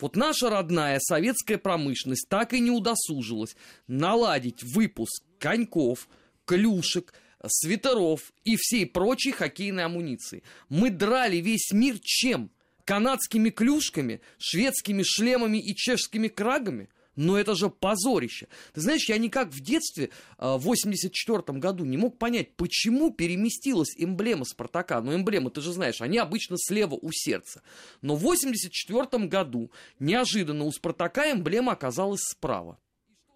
Вот 0.01 0.17
наша 0.17 0.51
родная 0.51 0.99
советская 1.01 1.59
промышленность 1.59 2.29
так 2.29 2.53
и 2.53 2.61
не 2.61 2.71
удосужилась 2.71 3.57
наладить 3.87 4.63
выпуск 4.63 5.23
коньков, 5.39 6.09
клюшек, 6.45 7.15
свитеров 7.47 8.33
и 8.45 8.57
всей 8.57 8.87
прочей 8.87 9.33
хоккейной 9.33 9.85
амуниции. 9.85 10.43
Мы 10.69 10.91
драли 10.91 11.37
весь 11.37 11.73
мир 11.73 11.99
чем? 12.03 12.51
Канадскими 12.85 13.51
клюшками, 13.51 14.21
шведскими 14.39 15.03
шлемами 15.05 15.59
и 15.59 15.75
чешскими 15.75 16.29
крагами? 16.29 16.89
Но 17.14 17.38
это 17.38 17.54
же 17.54 17.69
позорище. 17.69 18.49
Ты 18.73 18.81
знаешь, 18.81 19.09
я 19.09 19.19
никак 19.19 19.49
в 19.49 19.61
детстве, 19.61 20.11
а, 20.38 20.57
в 20.57 20.62
84 20.62 21.59
году, 21.59 21.85
не 21.85 21.97
мог 21.97 22.19
понять, 22.19 22.57
почему 22.57 23.12
переместилась 23.12 23.95
эмблема 23.97 24.45
Спартака. 24.45 25.00
Ну, 25.02 25.14
эмблемы, 25.14 25.50
ты 25.50 25.61
же 25.61 25.73
знаешь, 25.73 26.00
они 26.00 26.19
обычно 26.19 26.57
слева 26.59 26.95
у 26.95 27.11
сердца. 27.12 27.62
Но 28.00 28.16
в 28.16 28.21
84 28.21 29.26
году 29.26 29.71
неожиданно 29.99 30.64
у 30.64 30.73
Спартака 30.73 31.31
эмблема 31.31 31.73
оказалась 31.73 32.23
справа. 32.23 32.78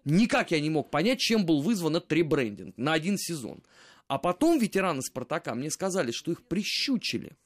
Никак 0.05 0.51
я 0.51 0.59
не 0.59 0.69
мог 0.69 0.89
понять, 0.89 1.19
чем 1.19 1.45
был 1.45 1.61
вызван 1.61 1.97
этот 1.97 2.11
ребрендинг 2.13 2.77
на 2.77 2.93
один 2.93 3.17
сезон. 3.17 3.61
А 4.07 4.17
потом 4.17 4.57
ветераны 4.57 5.01
Спартака 5.01 5.53
мне 5.53 5.69
сказали, 5.69 6.11
что 6.11 6.31
их 6.31 6.43
прищучили 6.43 7.37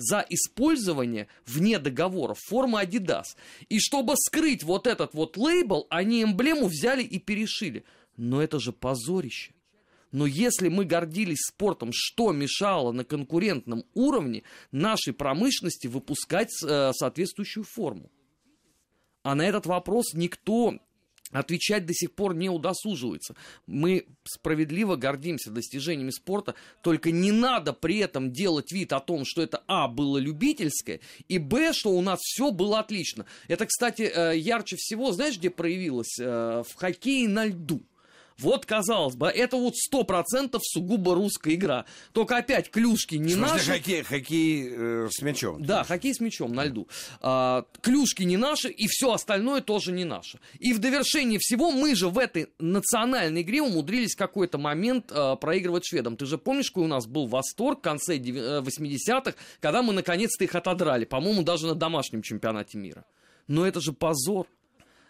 за 0.00 0.24
использование 0.28 1.28
вне 1.46 1.78
договоров 1.78 2.38
формы 2.38 2.82
Adidas. 2.82 3.36
И 3.68 3.78
чтобы 3.78 4.14
скрыть 4.16 4.62
вот 4.62 4.86
этот 4.86 5.14
вот 5.14 5.36
лейбл, 5.36 5.86
они 5.90 6.22
эмблему 6.22 6.66
взяли 6.66 7.02
и 7.02 7.18
перешили. 7.18 7.84
Но 8.16 8.42
это 8.42 8.58
же 8.58 8.72
позорище. 8.72 9.52
Но 10.12 10.26
если 10.26 10.68
мы 10.68 10.84
гордились 10.84 11.46
спортом, 11.46 11.90
что 11.92 12.32
мешало 12.32 12.90
на 12.92 13.04
конкурентном 13.04 13.84
уровне 13.94 14.42
нашей 14.72 15.12
промышленности 15.12 15.86
выпускать 15.86 16.50
э, 16.64 16.92
соответствующую 16.92 17.64
форму? 17.64 18.10
А 19.22 19.34
на 19.34 19.42
этот 19.42 19.66
вопрос 19.66 20.14
никто 20.14 20.78
отвечать 21.32 21.86
до 21.86 21.94
сих 21.94 22.12
пор 22.12 22.34
не 22.34 22.48
удосуживается. 22.48 23.34
Мы 23.66 24.06
справедливо 24.24 24.96
гордимся 24.96 25.50
достижениями 25.50 26.10
спорта, 26.10 26.54
только 26.82 27.10
не 27.10 27.32
надо 27.32 27.72
при 27.72 27.98
этом 27.98 28.32
делать 28.32 28.72
вид 28.72 28.92
о 28.92 29.00
том, 29.00 29.24
что 29.24 29.42
это 29.42 29.62
А 29.66 29.88
было 29.88 30.18
любительское, 30.18 31.00
и 31.28 31.38
Б, 31.38 31.72
что 31.72 31.90
у 31.90 32.00
нас 32.00 32.20
все 32.20 32.50
было 32.50 32.80
отлично. 32.80 33.26
Это, 33.48 33.66
кстати, 33.66 34.02
э, 34.02 34.36
ярче 34.36 34.76
всего, 34.76 35.12
знаешь, 35.12 35.38
где 35.38 35.50
проявилось? 35.50 36.18
Э, 36.18 36.62
в 36.66 36.74
хоккее 36.74 37.28
на 37.28 37.46
льду. 37.46 37.82
Вот, 38.40 38.66
казалось 38.66 39.16
бы, 39.16 39.28
это 39.28 39.56
вот 39.56 39.76
сто 39.76 40.04
процентов 40.04 40.62
сугубо 40.64 41.14
русская 41.14 41.54
игра. 41.54 41.84
Только 42.12 42.38
опять 42.38 42.70
клюшки 42.70 43.16
не 43.16 43.34
наши. 43.34 43.70
хоккей, 43.70 44.02
хоккей 44.02 44.68
э, 44.70 45.08
с 45.10 45.22
мячом. 45.22 45.62
Да, 45.62 45.84
хоккей 45.84 46.14
с 46.14 46.20
мячом 46.20 46.54
на 46.54 46.64
льду. 46.64 46.88
А, 47.20 47.64
клюшки 47.80 48.22
не 48.22 48.36
наши, 48.36 48.68
и 48.70 48.86
все 48.88 49.12
остальное 49.12 49.60
тоже 49.60 49.92
не 49.92 50.04
наше. 50.04 50.40
И 50.58 50.72
в 50.72 50.78
довершении 50.78 51.38
всего 51.38 51.70
мы 51.70 51.94
же 51.94 52.08
в 52.08 52.18
этой 52.18 52.48
национальной 52.58 53.42
игре 53.42 53.62
умудрились 53.62 54.14
какой-то 54.14 54.58
момент 54.58 55.12
а, 55.12 55.36
проигрывать 55.36 55.84
шведам. 55.84 56.16
Ты 56.16 56.26
же 56.26 56.38
помнишь, 56.38 56.70
какой 56.70 56.84
у 56.84 56.88
нас 56.88 57.06
был 57.06 57.26
восторг 57.26 57.80
в 57.80 57.82
конце 57.82 58.16
80-х, 58.16 59.30
э, 59.30 59.34
когда 59.60 59.82
мы 59.82 59.92
наконец-то 59.92 60.44
их 60.44 60.54
отодрали, 60.54 61.04
по-моему, 61.04 61.42
даже 61.42 61.66
на 61.66 61.74
домашнем 61.74 62.22
чемпионате 62.22 62.78
мира. 62.78 63.04
Но 63.48 63.66
это 63.66 63.80
же 63.80 63.92
позор. 63.92 64.46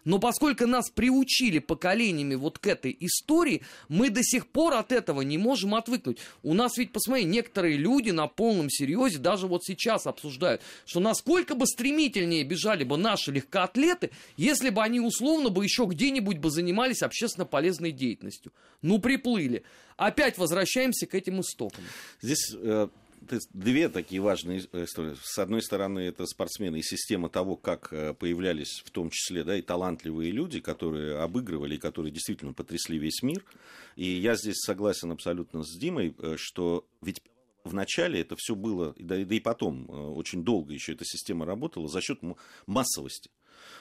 Но 0.04 0.18
поскольку 0.18 0.66
нас 0.66 0.90
приучили 0.90 1.58
поколениями 1.58 2.34
вот 2.34 2.58
к 2.58 2.66
этой 2.66 2.96
истории, 3.00 3.62
мы 3.88 4.10
до 4.10 4.22
сих 4.22 4.46
пор 4.46 4.74
от 4.74 4.92
этого 4.92 5.22
не 5.22 5.38
можем 5.38 5.74
отвыкнуть. 5.74 6.18
У 6.42 6.54
нас 6.54 6.76
ведь, 6.78 6.92
посмотри, 6.92 7.24
некоторые 7.24 7.76
люди 7.76 8.10
на 8.10 8.26
полном 8.26 8.70
серьезе 8.70 9.18
даже 9.18 9.46
вот 9.46 9.64
сейчас 9.64 10.06
обсуждают, 10.06 10.62
что 10.86 11.00
насколько 11.00 11.54
бы 11.54 11.66
стремительнее 11.66 12.44
бежали 12.44 12.84
бы 12.84 12.96
наши 12.96 13.32
легкоатлеты, 13.32 14.10
если 14.36 14.70
бы 14.70 14.82
они 14.82 15.00
условно 15.00 15.50
бы 15.50 15.64
еще 15.64 15.84
где-нибудь 15.84 16.38
бы 16.38 16.50
занимались 16.50 17.02
общественно 17.02 17.46
полезной 17.46 17.92
деятельностью. 17.92 18.52
Ну, 18.82 18.98
приплыли. 18.98 19.62
Опять 19.96 20.38
возвращаемся 20.38 21.06
к 21.06 21.14
этим 21.14 21.40
истокам. 21.40 21.84
Здесь 22.22 22.54
э, 22.54 22.88
две 23.52 23.88
такие 23.88 24.20
важные 24.20 24.60
истории. 24.60 25.16
С 25.22 25.38
одной 25.38 25.62
стороны, 25.62 26.00
это 26.00 26.26
спортсмены 26.26 26.78
и 26.78 26.82
система 26.82 27.28
того, 27.28 27.56
как 27.56 27.92
э, 27.92 28.14
появлялись 28.14 28.82
в 28.84 28.90
том 28.90 29.10
числе 29.10 29.44
да, 29.44 29.56
и 29.56 29.62
талантливые 29.62 30.30
люди, 30.30 30.60
которые 30.60 31.18
обыгрывали 31.18 31.76
и 31.76 31.78
которые 31.78 32.12
действительно 32.12 32.52
потрясли 32.52 32.98
весь 32.98 33.22
мир. 33.22 33.44
И 33.96 34.04
я 34.04 34.36
здесь 34.36 34.58
согласен 34.60 35.12
абсолютно 35.12 35.62
с 35.62 35.76
Димой, 35.78 36.14
э, 36.18 36.36
что 36.38 36.86
ведь 37.02 37.22
в 37.64 37.74
начале 37.74 38.20
это 38.20 38.36
все 38.36 38.54
было, 38.54 38.94
да, 38.98 39.16
да 39.16 39.34
и 39.34 39.40
потом, 39.40 39.86
э, 39.88 39.92
очень 39.92 40.44
долго 40.44 40.72
еще 40.72 40.92
эта 40.92 41.04
система 41.04 41.46
работала 41.46 41.88
за 41.88 42.00
счет 42.00 42.20
массовости. 42.66 43.30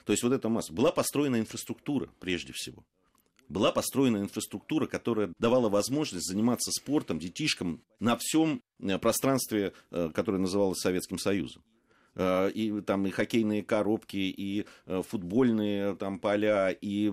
То 0.05 0.13
есть 0.13 0.23
вот 0.23 0.33
эта 0.33 0.49
масса. 0.49 0.73
Была 0.73 0.91
построена 0.91 1.39
инфраструктура 1.39 2.09
прежде 2.19 2.53
всего 2.53 2.85
была 3.49 3.71
построена 3.71 4.17
инфраструктура, 4.17 4.85
которая 4.85 5.33
давала 5.39 5.69
возможность 5.69 6.27
заниматься 6.27 6.71
спортом 6.71 7.19
детишкам 7.19 7.81
на 7.99 8.15
всем 8.17 8.61
э, 8.79 8.97
пространстве, 8.99 9.73
э, 9.91 10.11
которое 10.13 10.37
называлось 10.37 10.79
Советским 10.79 11.17
Союзом. 11.17 11.63
Э, 12.15 12.49
и 12.51 12.81
там 12.81 13.07
и 13.07 13.09
хоккейные 13.09 13.63
коробки, 13.63 14.17
и 14.17 14.65
футбольные 14.85 15.95
там 15.95 16.19
поля, 16.19 16.69
и, 16.69 17.11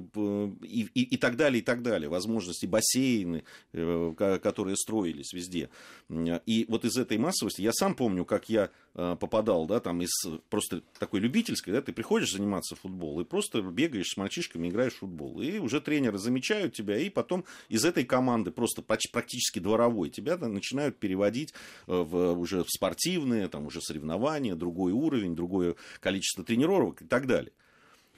и, 0.63 0.89
и, 0.95 1.03
и 1.03 1.17
так 1.17 1.37
далее, 1.37 1.61
и 1.61 1.65
так 1.65 1.83
далее. 1.83 2.11
Возможности 2.11 2.67
бассейны, 2.67 3.45
которые 3.73 4.77
строились 4.77 5.33
везде. 5.33 5.71
И 6.11 6.67
вот 6.69 6.85
из 6.85 6.97
этой 6.99 7.17
массовости, 7.17 7.63
я 7.63 7.73
сам 7.73 7.95
помню, 7.95 8.25
как 8.25 8.49
я 8.51 8.71
попадал, 8.97 9.67
да, 9.67 9.79
там 9.81 10.01
из 10.01 10.11
просто 10.49 10.83
такой 10.99 11.21
любительской, 11.21 11.73
да, 11.73 11.83
ты 11.83 11.93
приходишь 11.93 12.33
заниматься 12.33 12.77
в 12.77 12.81
футбол 12.81 13.21
и 13.21 13.25
просто 13.25 13.61
бегаешь 13.61 14.13
с 14.15 14.17
мальчишками, 14.17 14.69
играешь 14.69 14.95
в 14.95 14.99
футбол. 14.99 15.41
И 15.43 15.59
уже 15.59 15.81
тренеры 15.83 16.19
замечают 16.19 16.75
тебя, 16.75 16.97
и 16.97 17.11
потом 17.11 17.45
из 17.69 17.85
этой 17.85 18.05
команды 18.05 18.51
просто 18.51 18.83
практически 18.83 19.59
дворовой 19.59 20.09
тебя 20.09 20.37
да, 20.37 20.49
начинают 20.49 20.99
переводить 20.99 21.53
в, 21.87 22.33
уже 22.33 22.65
в 22.65 22.71
спортивные, 22.71 23.49
там 23.49 23.67
уже 23.67 23.81
соревнования, 23.83 24.55
другой 24.55 24.93
уровень, 24.93 25.37
другое 25.37 25.77
количество 26.01 26.43
тренировок 26.45 27.03
и 27.03 27.07
так 27.07 27.27
далее. 27.27 27.53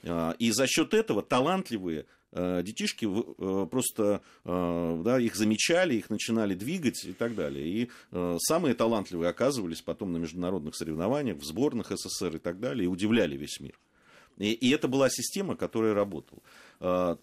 А, 0.03 0.35
и 0.39 0.51
за 0.51 0.67
счет 0.67 0.93
этого 0.93 1.21
талантливые 1.21 2.01
э, 2.01 2.05
детишки 2.31 3.05
э, 3.05 3.67
просто 3.67 4.21
э, 4.45 5.01
да, 5.03 5.19
их 5.19 5.35
замечали, 5.35 5.95
их 5.95 6.09
начинали 6.09 6.53
двигать 6.53 7.03
и 7.05 7.13
так 7.13 7.35
далее. 7.35 7.67
И 7.67 7.89
самые 8.39 8.75
талантливые 8.75 9.29
оказывались 9.29 9.81
потом 9.81 10.11
на 10.11 10.17
международных 10.17 10.75
соревнованиях, 10.75 11.37
в 11.37 11.43
сборных 11.43 11.91
СССР 11.91 12.35
и 12.35 12.39
так 12.39 12.59
далее, 12.59 12.85
и 12.85 12.87
удивляли 12.87 13.35
весь 13.35 13.59
мир. 13.59 13.79
И, 14.37 14.53
и 14.53 14.69
это 14.71 14.87
была 14.87 15.09
система, 15.09 15.55
которая 15.55 15.93
работала. 15.93 16.41
А, 16.81 17.17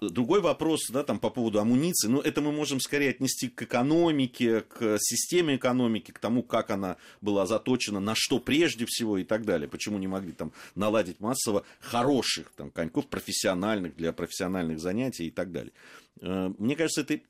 другой 0.00 0.40
вопрос, 0.40 0.88
да, 0.90 1.04
там 1.04 1.18
по 1.18 1.30
поводу 1.30 1.58
амуниции, 1.58 2.08
ну, 2.08 2.20
это 2.20 2.42
мы 2.42 2.52
можем 2.52 2.80
скорее 2.80 3.10
отнести 3.10 3.48
к 3.48 3.62
экономике, 3.62 4.60
к 4.60 4.98
системе 5.00 5.56
экономики, 5.56 6.10
к 6.10 6.18
тому, 6.18 6.42
как 6.42 6.70
она 6.70 6.98
была 7.22 7.46
заточена, 7.46 8.00
на 8.00 8.14
что 8.14 8.38
прежде 8.38 8.84
всего 8.86 9.16
и 9.16 9.24
так 9.24 9.46
далее. 9.46 9.68
Почему 9.68 9.96
не 9.98 10.06
могли 10.06 10.32
там 10.32 10.52
наладить 10.74 11.18
массово 11.20 11.64
хороших 11.80 12.52
там 12.56 12.70
коньков, 12.70 13.06
профессиональных, 13.06 13.96
для 13.96 14.12
профессиональных 14.12 14.78
занятий 14.78 15.28
и 15.28 15.30
так 15.30 15.50
далее. 15.50 15.72
А, 16.20 16.52
мне 16.58 16.76
кажется, 16.76 17.00
это 17.00 17.20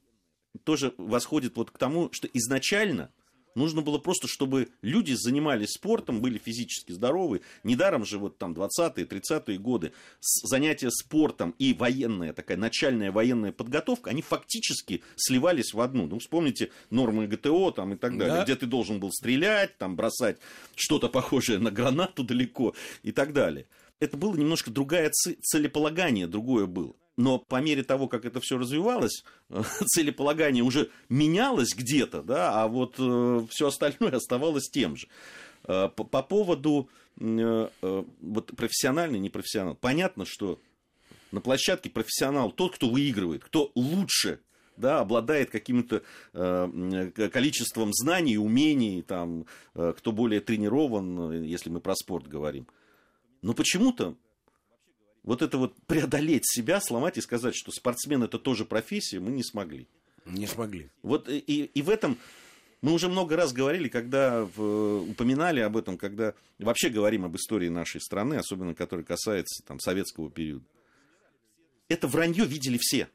тоже 0.64 0.92
восходит 0.99 1.56
вот 1.56 1.70
к 1.70 1.78
тому, 1.78 2.08
что 2.12 2.28
изначально 2.32 3.11
Нужно 3.54 3.82
было 3.82 3.99
просто, 3.99 4.26
чтобы 4.26 4.68
люди 4.82 5.12
занимались 5.12 5.73
спортом, 5.73 6.20
были 6.20 6.38
физически 6.38 6.92
здоровы. 6.92 7.42
Недаром 7.62 8.04
же 8.04 8.18
вот 8.18 8.38
там 8.38 8.52
20-е, 8.52 9.06
30-е 9.06 9.58
годы 9.58 9.92
занятия 10.20 10.90
спортом 10.90 11.54
и 11.58 11.73
военная 11.73 12.32
такая 12.32 12.56
начальная 12.56 13.12
военная 13.12 13.52
подготовка, 13.52 14.11
они 14.11 14.23
фактически 14.23 15.02
сливались 15.16 15.73
в 15.73 15.80
одну. 15.80 16.06
Ну, 16.06 16.18
вспомните 16.18 16.70
нормы 16.90 17.26
ГТО 17.26 17.70
там 17.70 17.92
и 17.94 17.96
так 17.96 18.18
далее, 18.18 18.37
да. 18.37 18.44
где 18.44 18.56
ты 18.56 18.66
должен 18.66 18.99
был 18.99 19.11
стрелять, 19.12 19.78
там 19.78 19.96
бросать 19.96 20.38
что-то 20.75 21.08
похожее 21.08 21.58
на 21.58 21.70
гранату 21.70 22.25
далеко 22.25 22.75
и 23.02 23.12
так 23.12 23.32
далее. 23.32 23.66
Это 24.00 24.16
было 24.16 24.34
немножко 24.37 24.70
другое 24.70 25.11
целеполагание, 25.12 26.26
другое 26.26 26.66
было 26.66 26.94
но 27.16 27.38
по 27.38 27.61
мере 27.61 27.83
того, 27.83 28.09
как 28.09 28.25
это 28.25 28.40
все 28.40 28.59
развивалось, 28.59 29.25
целеполагание 29.87 30.62
уже 30.62 30.90
менялось 31.09 31.75
где-то, 31.75 32.23
да, 32.23 32.62
а 32.62 32.68
вот 32.68 32.97
э, 32.99 33.47
все 33.50 33.68
остальное 33.68 34.12
оставалось 34.16 34.68
тем 34.68 34.97
же. 34.97 35.09
Э, 35.66 35.88
по, 35.94 36.04
по 36.04 36.23
поводу 36.23 36.88
э, 37.21 37.68
э, 37.83 38.04
вот 38.21 38.56
профессиональный, 38.56 39.18
непрофессионал, 39.18 39.76
понятно, 39.76 40.25
что 40.25 40.61
на 41.30 41.40
площадке 41.40 41.90
профессионал 41.90 42.50
тот, 42.52 42.75
кто 42.76 42.88
выигрывает, 42.88 43.44
кто 43.44 43.71
лучше 43.75 44.40
да, 44.76 45.00
обладает 45.00 45.50
каким-то 45.50 46.02
э, 46.33 47.11
количеством 47.33 47.92
знаний, 47.92 48.38
умений, 48.38 49.02
там, 49.02 49.47
э, 49.75 49.92
кто 49.97 50.12
более 50.12 50.40
тренирован, 50.40 51.42
если 51.42 51.71
мы 51.71 51.80
про 51.80 51.94
спорт 51.94 52.26
говорим. 52.26 52.66
Но 53.42 53.52
почему-то 53.52 54.16
вот 55.25 55.43
это 55.43 55.59
вот 55.59 55.75
преодолеть 55.87 56.47
себя, 56.47 56.81
сломать 56.81 57.19
и 57.19 57.23
сказать, 57.23 57.54
что 57.57 57.73
спортсмен 57.73 58.23
это 58.23 58.38
тоже 58.38 58.64
профессия, 58.64 59.19
мы 59.19 59.33
не 59.33 59.43
смогли. 59.43 59.88
Не 60.26 60.47
смогли. 60.47 60.90
Вот 61.02 61.28
и, 61.28 61.40
и 61.64 61.83
в 61.83 61.90
этом 61.90 62.19
мы 62.83 62.93
уже 62.93 63.09
много 63.09 63.35
раз 63.37 63.52
говорили, 63.52 63.88
когда 63.88 64.45
в, 64.45 65.09
упоминали 65.09 65.61
об 65.61 65.76
этом, 65.76 65.97
когда 65.97 66.35
вообще 66.59 66.90
говорим 66.90 67.25
об 67.25 67.35
истории 67.37 67.69
нашей 67.69 68.00
страны, 68.00 68.35
особенно 68.35 68.75
которая 68.75 69.04
касается 69.04 69.64
там, 69.66 69.81
советского 69.81 70.31
периода. 70.31 70.64
Это 71.88 72.07
вранье 72.07 72.45
видели 72.45 72.78
все. 72.78 73.09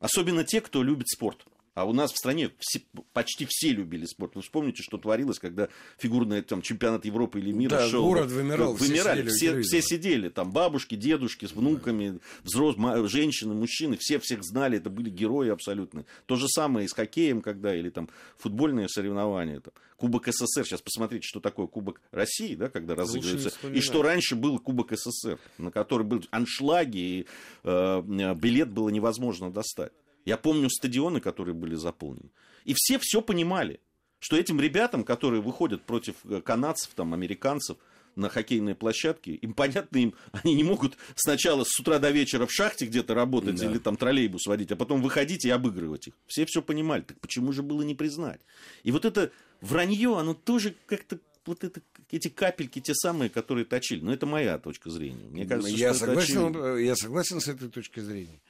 Особенно 0.00 0.44
те, 0.44 0.60
кто 0.60 0.82
любит 0.82 1.08
спорт. 1.08 1.44
А 1.74 1.86
у 1.86 1.94
нас 1.94 2.12
в 2.12 2.18
стране 2.18 2.50
все, 2.58 2.82
почти 3.14 3.46
все 3.48 3.70
любили 3.70 4.04
спорт. 4.04 4.34
Вы 4.34 4.42
вспомните, 4.42 4.82
что 4.82 4.98
творилось, 4.98 5.38
когда 5.38 5.68
фигурный 5.96 6.42
там, 6.42 6.60
чемпионат 6.60 7.06
Европы 7.06 7.40
или 7.40 7.50
мира 7.50 7.70
да, 7.70 7.88
шел. 7.88 8.04
город 8.04 8.30
вымирал. 8.30 8.74
Вымирали. 8.74 9.26
Все, 9.28 9.58
все, 9.58 9.62
все 9.62 9.82
сидели. 9.82 10.28
Там 10.28 10.52
бабушки, 10.52 10.96
дедушки 10.96 11.46
с 11.46 11.52
внуками, 11.52 12.20
взрослые, 12.42 13.08
женщины, 13.08 13.54
мужчины. 13.54 13.96
Все 13.98 14.18
всех 14.18 14.44
знали. 14.44 14.76
Это 14.78 14.90
были 14.90 15.08
герои 15.08 15.48
абсолютно. 15.48 16.04
То 16.26 16.36
же 16.36 16.46
самое 16.48 16.84
и 16.84 16.88
с 16.88 16.92
хоккеем, 16.92 17.40
когда, 17.40 17.74
или 17.74 17.88
там 17.88 18.10
футбольные 18.36 18.88
соревнования. 18.88 19.60
Там, 19.60 19.72
Кубок 19.96 20.26
СССР. 20.26 20.64
Сейчас 20.64 20.82
посмотрите, 20.82 21.26
что 21.26 21.40
такое 21.40 21.68
Кубок 21.68 22.00
России, 22.10 22.54
да, 22.54 22.68
когда 22.68 22.94
разыгрывается. 22.94 23.52
И 23.72 23.80
что 23.80 24.02
раньше 24.02 24.36
был 24.36 24.58
Кубок 24.58 24.92
СССР, 24.92 25.38
на 25.56 25.70
который 25.70 26.04
был 26.04 26.22
аншлаги, 26.30 26.98
и 26.98 27.26
э, 27.64 28.34
билет 28.34 28.70
было 28.70 28.90
невозможно 28.90 29.50
достать. 29.50 29.92
Я 30.24 30.36
помню 30.36 30.70
стадионы, 30.70 31.20
которые 31.20 31.54
были 31.54 31.74
заполнены. 31.74 32.30
И 32.64 32.74
все 32.76 32.98
все 33.00 33.22
понимали, 33.22 33.80
что 34.18 34.36
этим 34.36 34.60
ребятам, 34.60 35.04
которые 35.04 35.42
выходят 35.42 35.82
против 35.82 36.14
э, 36.24 36.40
канадцев, 36.40 36.92
там, 36.94 37.12
американцев, 37.12 37.76
на 38.14 38.28
хоккейные 38.28 38.74
площадки, 38.74 39.30
им 39.30 39.54
понятно, 39.54 39.96
им 39.96 40.14
они 40.32 40.54
не 40.54 40.64
могут 40.64 40.96
сначала 41.16 41.64
с 41.64 41.80
утра 41.80 41.98
до 41.98 42.10
вечера 42.10 42.46
в 42.46 42.52
шахте 42.52 42.86
где-то 42.86 43.14
работать 43.14 43.56
да. 43.56 43.70
или 43.70 43.78
там 43.78 43.96
троллейбус 43.96 44.46
водить, 44.46 44.70
а 44.72 44.76
потом 44.76 45.02
выходить 45.02 45.44
и 45.44 45.50
обыгрывать 45.50 46.08
их. 46.08 46.14
Все 46.26 46.44
все 46.46 46.62
понимали. 46.62 47.02
Так 47.02 47.18
почему 47.20 47.52
же 47.52 47.62
было 47.62 47.82
не 47.82 47.94
признать? 47.94 48.40
И 48.82 48.92
вот 48.92 49.04
это 49.04 49.32
вранье, 49.60 50.18
оно 50.18 50.34
тоже 50.34 50.74
как-то 50.86 51.18
вот 51.46 51.64
это, 51.64 51.80
эти 52.10 52.28
капельки 52.28 52.80
те 52.80 52.94
самые, 52.94 53.28
которые 53.28 53.64
точили. 53.64 54.00
Но 54.00 54.12
это 54.12 54.26
моя 54.26 54.58
точка 54.58 54.90
зрения. 54.90 55.28
Мне 55.28 55.46
кажется, 55.46 55.72
я, 55.72 55.94
согласен, 55.94 56.76
я 56.78 56.94
согласен 56.94 57.40
с 57.40 57.48
этой 57.48 57.68
точки 57.68 58.00
зрения. 58.00 58.40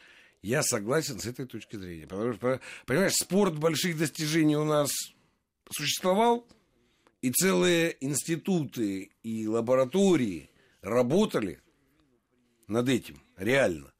Я 0.42 0.64
согласен 0.64 1.20
с 1.20 1.26
этой 1.26 1.46
точки 1.46 1.76
зрения. 1.76 2.06
Потому 2.06 2.32
что, 2.34 2.60
понимаешь, 2.84 3.14
спорт 3.14 3.56
больших 3.58 3.96
достижений 3.96 4.56
у 4.56 4.64
нас 4.64 4.90
существовал, 5.70 6.46
и 7.20 7.30
целые 7.30 7.96
институты 8.00 9.12
и 9.22 9.46
лаборатории 9.46 10.50
работали 10.80 11.60
над 12.66 12.88
этим, 12.88 13.22
реально. 13.36 13.92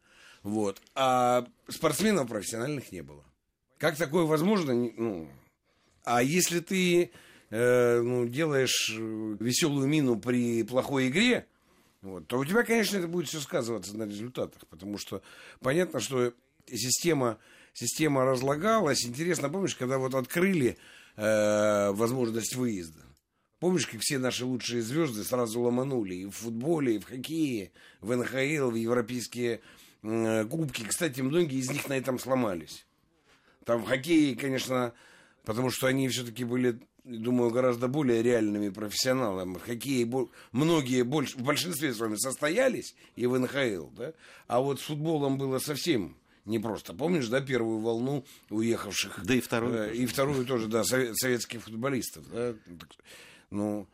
Вот. 0.42 0.82
А 0.96 1.46
спортсменов 1.68 2.28
профессиональных 2.28 2.90
не 2.90 3.02
было. 3.02 3.24
Как 3.78 3.96
такое 3.96 4.24
возможно? 4.24 4.74
Ну, 4.74 5.28
а 6.04 6.22
если 6.22 6.58
ты 6.58 7.12
э, 7.50 8.00
ну, 8.00 8.26
делаешь 8.26 8.92
веселую 8.98 9.86
мину 9.86 10.18
при 10.18 10.64
плохой 10.64 11.08
игре, 11.08 11.46
вот, 12.02 12.26
то 12.26 12.38
у 12.38 12.44
тебя, 12.44 12.64
конечно, 12.64 12.98
это 12.98 13.06
будет 13.06 13.28
все 13.28 13.40
сказываться 13.40 13.96
на 13.96 14.02
результатах, 14.02 14.66
потому 14.66 14.98
что 14.98 15.22
понятно, 15.60 16.00
что 16.00 16.34
система, 16.66 17.38
система 17.72 18.24
разлагалась. 18.24 19.06
Интересно, 19.06 19.48
помнишь, 19.48 19.76
когда 19.76 19.98
вот 19.98 20.14
открыли 20.14 20.76
э, 21.16 21.90
возможность 21.92 22.56
выезда? 22.56 22.98
Помнишь, 23.60 23.86
как 23.86 24.00
все 24.00 24.18
наши 24.18 24.44
лучшие 24.44 24.82
звезды 24.82 25.22
сразу 25.22 25.60
ломанули 25.60 26.16
и 26.16 26.26
в 26.26 26.32
футболе, 26.32 26.96
и 26.96 26.98
в 26.98 27.04
хоккее, 27.04 27.70
в 28.00 28.16
НХЛ, 28.16 28.70
в 28.70 28.74
европейские 28.74 29.60
э, 30.02 30.44
кубки. 30.46 30.82
Кстати, 30.82 31.20
многие 31.20 31.60
из 31.60 31.70
них 31.70 31.88
на 31.88 31.96
этом 31.96 32.18
сломались. 32.18 32.84
Там 33.64 33.80
в 33.80 33.86
хоккее, 33.86 34.34
конечно, 34.34 34.92
потому 35.44 35.70
что 35.70 35.86
они 35.86 36.08
все-таки 36.08 36.42
были 36.42 36.80
думаю, 37.04 37.50
гораздо 37.50 37.88
более 37.88 38.22
реальными 38.22 38.68
профессионалами. 38.68 39.54
В 39.54 39.62
хоккее 39.62 40.08
многие 40.52 41.02
больше, 41.02 41.36
в 41.36 41.42
большинстве 41.42 41.92
с 41.92 41.98
вами 41.98 42.16
состоялись 42.16 42.94
и 43.16 43.26
в 43.26 43.38
НХЛ, 43.38 43.88
да? 43.96 44.12
А 44.46 44.60
вот 44.60 44.80
с 44.80 44.84
футболом 44.84 45.38
было 45.38 45.58
совсем 45.58 46.16
непросто. 46.44 46.94
Помнишь, 46.94 47.28
да, 47.28 47.40
первую 47.40 47.80
волну 47.80 48.24
уехавших? 48.50 49.24
Да 49.24 49.34
и 49.34 49.40
вторую. 49.40 49.74
Э, 49.74 49.94
и 49.94 50.06
вторую 50.06 50.44
тоже, 50.46 50.68
да, 50.68 50.84
советских 50.84 51.62
футболистов, 51.62 52.24
да? 52.30 52.54
Ну, 53.50 53.86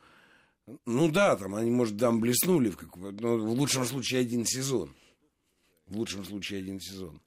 ну 0.85 1.11
да, 1.11 1.37
там 1.37 1.55
они, 1.55 1.71
может, 1.71 1.99
там 1.99 2.21
блеснули, 2.21 2.71
в, 2.71 2.77
как, 2.77 2.97
но 2.97 3.37
в 3.37 3.53
лучшем 3.53 3.85
случае 3.85 4.21
один 4.21 4.45
сезон. 4.45 4.95
В 5.87 5.97
лучшем 5.97 6.25
случае 6.25 6.61
один 6.61 6.81
сезон. 6.81 7.21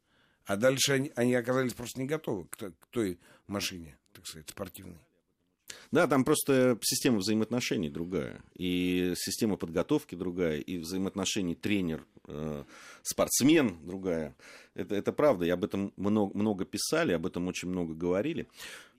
А 0.45 0.55
дальше 0.55 0.93
они, 0.93 1.11
они 1.15 1.33
оказались 1.33 1.73
просто 1.73 1.99
не 1.99 2.05
готовы 2.05 2.45
к, 2.45 2.57
к 2.57 2.85
той 2.91 3.19
машине, 3.47 3.97
так 4.13 4.27
сказать, 4.27 4.49
спортивной. 4.49 4.99
Да, 5.91 6.07
там 6.07 6.23
просто 6.23 6.77
система 6.81 7.19
взаимоотношений 7.19 7.89
другая, 7.89 8.41
и 8.55 9.13
система 9.15 9.57
подготовки 9.57 10.15
другая, 10.15 10.59
и 10.59 10.77
взаимоотношений 10.77 11.55
тренер-спортсмен 11.55 13.67
э, 13.67 13.85
другая. 13.85 14.35
Это, 14.73 14.95
это 14.95 15.11
правда, 15.11 15.45
и 15.45 15.49
об 15.49 15.63
этом 15.63 15.93
много, 15.97 16.37
много 16.37 16.65
писали, 16.65 17.13
об 17.13 17.25
этом 17.25 17.47
очень 17.47 17.69
много 17.69 17.93
говорили. 17.93 18.47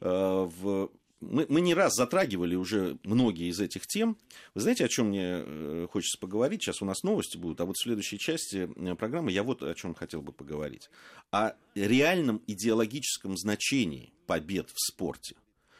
Э, 0.00 0.48
в 0.48 0.90
мы, 1.22 1.46
мы 1.48 1.60
не 1.60 1.74
раз 1.74 1.94
затрагивали 1.94 2.56
уже 2.56 2.98
многие 3.04 3.48
из 3.48 3.60
этих 3.60 3.86
тем. 3.86 4.18
Вы 4.54 4.60
знаете, 4.60 4.84
о 4.84 4.88
чем 4.88 5.08
мне 5.08 5.42
э, 5.44 5.86
хочется 5.90 6.18
поговорить? 6.18 6.62
Сейчас 6.62 6.82
у 6.82 6.84
нас 6.84 7.04
новости 7.04 7.36
будут, 7.36 7.60
а 7.60 7.64
вот 7.64 7.76
в 7.76 7.82
следующей 7.82 8.18
части 8.18 8.66
программы 8.96 9.30
я 9.30 9.42
вот 9.42 9.62
о 9.62 9.74
чем 9.74 9.94
хотел 9.94 10.20
бы 10.20 10.32
поговорить. 10.32 10.90
О 11.30 11.52
реальном 11.74 12.42
идеологическом 12.46 13.36
значении 13.36 14.12
побед 14.26 14.68
в 14.70 14.76
спорте. 14.76 15.36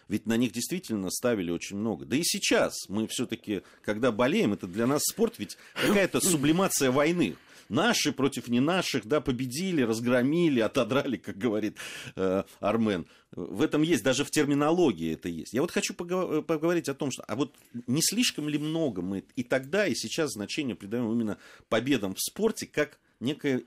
Ведь 0.08 0.26
на 0.26 0.36
них 0.36 0.52
действительно 0.52 1.10
ставили 1.10 1.50
очень 1.50 1.76
много. 1.76 2.04
Да 2.04 2.16
и 2.16 2.22
сейчас 2.22 2.74
мы 2.88 3.06
все-таки, 3.08 3.62
когда 3.82 4.12
болеем, 4.12 4.52
это 4.52 4.66
для 4.66 4.86
нас 4.86 5.02
спорт 5.04 5.38
ведь 5.38 5.56
какая-то 5.74 6.20
сублимация 6.22 6.90
войны. 6.90 7.36
Наши 7.68 8.12
против 8.12 8.48
не 8.48 8.60
наших, 8.60 9.06
да, 9.06 9.20
победили, 9.20 9.82
разгромили, 9.82 10.60
отодрали, 10.60 11.16
как 11.16 11.38
говорит 11.38 11.78
э, 12.16 12.42
Армен. 12.60 13.06
В 13.30 13.62
этом 13.62 13.80
есть, 13.80 14.02
даже 14.02 14.24
в 14.24 14.30
терминологии 14.30 15.14
это 15.14 15.30
есть. 15.30 15.54
Я 15.54 15.62
вот 15.62 15.70
хочу 15.70 15.94
поговор- 15.94 16.42
поговорить 16.42 16.90
о 16.90 16.94
том, 16.94 17.10
что, 17.10 17.22
а 17.22 17.34
вот 17.34 17.54
не 17.86 18.02
слишком 18.02 18.48
ли 18.48 18.58
много 18.58 19.00
мы 19.00 19.24
и 19.36 19.42
тогда, 19.42 19.86
и 19.86 19.94
сейчас 19.94 20.32
значение 20.32 20.76
придаем 20.76 21.10
именно 21.10 21.38
победам 21.70 22.14
в 22.14 22.20
спорте 22.20 22.66
как 22.66 22.98
некой 23.20 23.64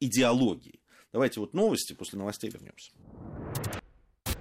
идеологии. 0.00 0.80
Давайте 1.12 1.40
вот 1.40 1.54
новости, 1.54 1.92
после 1.92 2.18
новостей 2.18 2.50
вернемся. 2.50 2.90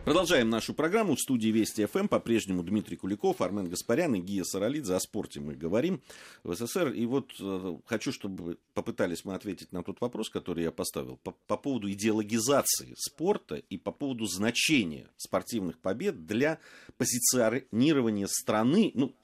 Продолжаем 0.05 0.51
нашу 0.51 0.75
программу. 0.75 1.15
В 1.15 1.19
студии 1.19 1.47
Вести 1.47 1.83
ФМ 1.87 2.07
по-прежнему 2.07 2.61
Дмитрий 2.61 2.95
Куликов, 2.95 3.41
Армен 3.41 3.67
Гаспарян 3.67 4.13
и 4.13 4.19
Гия 4.19 4.43
Саралидзе. 4.43 4.93
О 4.93 4.99
спорте 4.99 5.39
мы 5.39 5.55
говорим 5.55 5.99
в 6.43 6.53
СССР. 6.53 6.89
И 6.89 7.07
вот 7.07 7.31
э, 7.41 7.77
хочу, 7.87 8.11
чтобы 8.11 8.59
попытались 8.75 9.25
мы 9.25 9.33
ответить 9.33 9.71
на 9.71 9.81
тот 9.81 9.99
вопрос, 10.01 10.29
который 10.29 10.63
я 10.63 10.71
поставил, 10.71 11.17
по, 11.17 11.31
по 11.47 11.57
поводу 11.57 11.91
идеологизации 11.91 12.93
спорта 12.99 13.55
и 13.55 13.79
по 13.79 13.91
поводу 13.91 14.27
значения 14.27 15.07
спортивных 15.17 15.79
побед 15.79 16.27
для 16.27 16.59
позиционирования 16.97 18.27
страны, 18.27 18.91
ну, 18.93 19.15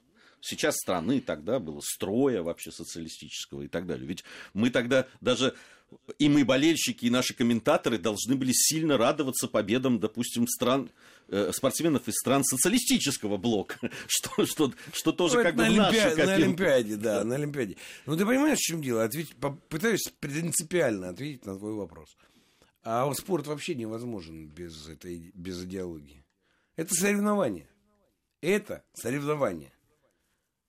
сейчас 0.42 0.76
страны, 0.76 1.22
тогда 1.22 1.60
было 1.60 1.82
строя 1.82 2.42
вообще 2.44 2.72
социалистического 2.72 3.62
и 3.64 3.68
так 3.68 3.86
далее. 3.86 4.08
Ведь 4.08 4.24
мы 4.54 4.70
тогда 4.70 5.08
даже 5.22 5.56
и 6.20 6.30
мы, 6.30 6.46
болельщики, 6.46 7.06
и 7.06 7.10
наши 7.10 7.34
комментаторы 7.34 7.98
должны 7.98 8.36
были 8.36 8.52
сильно 8.54 8.98
радоваться 8.98 9.48
победам, 9.48 10.00
допустим, 10.00 10.48
стран, 10.48 10.90
э, 11.28 11.52
спортсменов 11.54 12.08
из 12.08 12.16
стран 12.16 12.44
социалистического 12.44 13.38
блока, 13.38 13.78
что, 14.08 14.46
что, 14.46 14.74
что 14.94 15.12
тоже 15.12 15.38
ну, 15.38 15.44
как 15.44 15.56
бы 15.56 15.64
на, 15.64 15.68
Олимпиаде, 15.68 16.26
на 16.26 16.34
Олимпиаде, 16.34 16.96
да, 16.96 17.24
на 17.24 17.36
Олимпиаде. 17.36 17.78
Ну, 18.06 18.16
ты 18.16 18.26
понимаешь, 18.26 18.60
в 18.60 18.62
чем 18.62 18.82
дело? 18.82 19.04
Ответь, 19.04 19.36
попытаюсь 19.36 20.12
принципиально 20.20 21.10
ответить 21.10 21.46
на 21.46 21.58
твой 21.58 21.74
вопрос. 21.74 22.16
А 22.84 23.12
спорт 23.14 23.48
вообще 23.48 23.76
невозможен 23.76 24.48
без, 24.48 24.88
этой, 24.88 25.32
без 25.36 25.64
идеологии. 25.64 26.26
Это 26.78 26.94
соревнование. 26.96 27.68
Это 28.42 28.84
соревнование. 28.94 29.72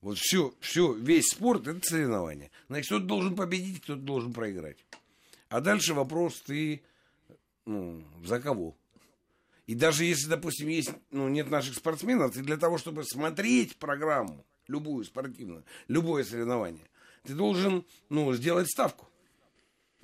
Вот 0.03 0.17
все, 0.17 0.53
все, 0.59 0.91
весь 0.91 1.29
спорт 1.29 1.65
это 1.65 1.79
соревнование. 1.81 2.51
Значит, 2.67 2.87
кто-то 2.87 3.05
должен 3.05 3.37
победить, 3.37 3.81
кто-то 3.81 4.01
должен 4.01 4.33
проиграть. 4.33 4.77
А 5.47 5.61
дальше 5.61 5.93
вопрос 5.93 6.41
ты 6.41 6.83
ну, 7.65 8.03
за 8.21 8.41
кого? 8.41 8.75
И 9.65 9.75
даже 9.75 10.03
если, 10.03 10.27
допустим, 10.27 10.67
есть, 10.67 10.91
ну, 11.09 11.29
нет 11.29 11.49
наших 11.49 11.75
спортсменов, 11.75 12.33
ты 12.33 12.41
для 12.41 12.57
того, 12.57 12.77
чтобы 12.77 13.05
смотреть 13.05 13.77
программу, 13.77 14.45
любую 14.67 15.05
спортивную, 15.05 15.63
любое 15.87 16.25
соревнование, 16.25 16.89
ты 17.23 17.33
должен, 17.33 17.85
ну, 18.09 18.33
сделать 18.33 18.69
ставку. 18.69 19.07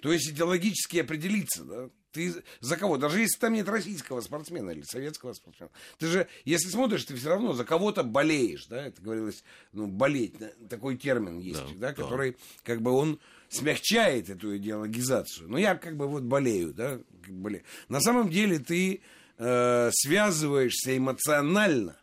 То 0.01 0.13
есть 0.13 0.29
идеологически 0.29 0.99
определиться, 0.99 1.65
да? 1.65 1.89
Ты 2.11 2.33
за 2.59 2.77
кого? 2.77 2.97
Даже 2.97 3.19
если 3.19 3.39
там 3.39 3.53
нет 3.53 3.67
российского 3.69 4.21
спортсмена 4.21 4.71
или 4.71 4.81
советского 4.81 5.33
спортсмена. 5.33 5.71
Ты 5.97 6.07
же, 6.07 6.27
если 6.45 6.69
смотришь, 6.69 7.05
ты 7.05 7.15
все 7.15 7.29
равно 7.29 7.53
за 7.53 7.65
кого-то 7.65 8.03
болеешь, 8.03 8.65
да? 8.65 8.87
Это 8.87 9.01
говорилось, 9.01 9.43
ну, 9.73 9.87
болеть. 9.87 10.35
Такой 10.69 10.97
термин 10.97 11.39
есть, 11.39 11.63
да, 11.77 11.89
да, 11.89 11.93
который, 11.93 12.35
как 12.63 12.81
бы, 12.81 12.91
он 12.91 13.19
смягчает 13.49 14.29
эту 14.29 14.57
идеологизацию. 14.57 15.49
Но 15.49 15.57
я 15.57 15.75
как 15.75 15.97
бы 15.97 16.07
вот 16.07 16.23
болею, 16.23 16.73
да, 16.73 16.99
болею. 17.27 17.63
На 17.87 17.99
самом 18.01 18.29
деле 18.29 18.59
ты 18.59 19.01
э, 19.37 19.89
связываешься 19.93 20.97
эмоционально 20.97 21.99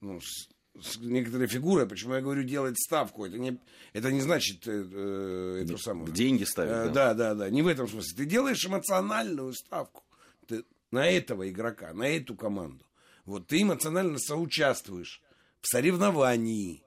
ну, 0.00 0.20
с, 0.20 0.48
с 0.80 0.96
некоторой 0.98 1.46
фигурой. 1.46 1.86
Почему 1.86 2.14
я 2.14 2.20
говорю 2.20 2.42
делать 2.42 2.78
ставку? 2.78 3.24
Это 3.24 3.38
не, 3.38 3.58
это 3.92 4.10
не 4.12 4.20
значит 4.20 4.66
э, 4.66 4.84
э, 4.92 5.62
эту 5.64 5.78
самую... 5.78 6.12
Деньги 6.12 6.44
ставить. 6.44 6.72
Э, 6.72 6.84
да. 6.86 7.14
да, 7.14 7.14
да, 7.14 7.34
да. 7.34 7.50
Не 7.50 7.62
в 7.62 7.68
этом 7.68 7.88
смысле. 7.88 8.16
Ты 8.16 8.24
делаешь 8.24 8.64
эмоциональную 8.66 9.52
ставку 9.54 10.04
ты, 10.46 10.64
на 10.90 11.08
этого 11.08 11.48
игрока, 11.48 11.92
на 11.92 12.08
эту 12.08 12.34
команду. 12.34 12.84
Вот 13.24 13.46
ты 13.46 13.62
эмоционально 13.62 14.18
соучаствуешь 14.18 15.22
в 15.60 15.68
соревновании. 15.68 16.82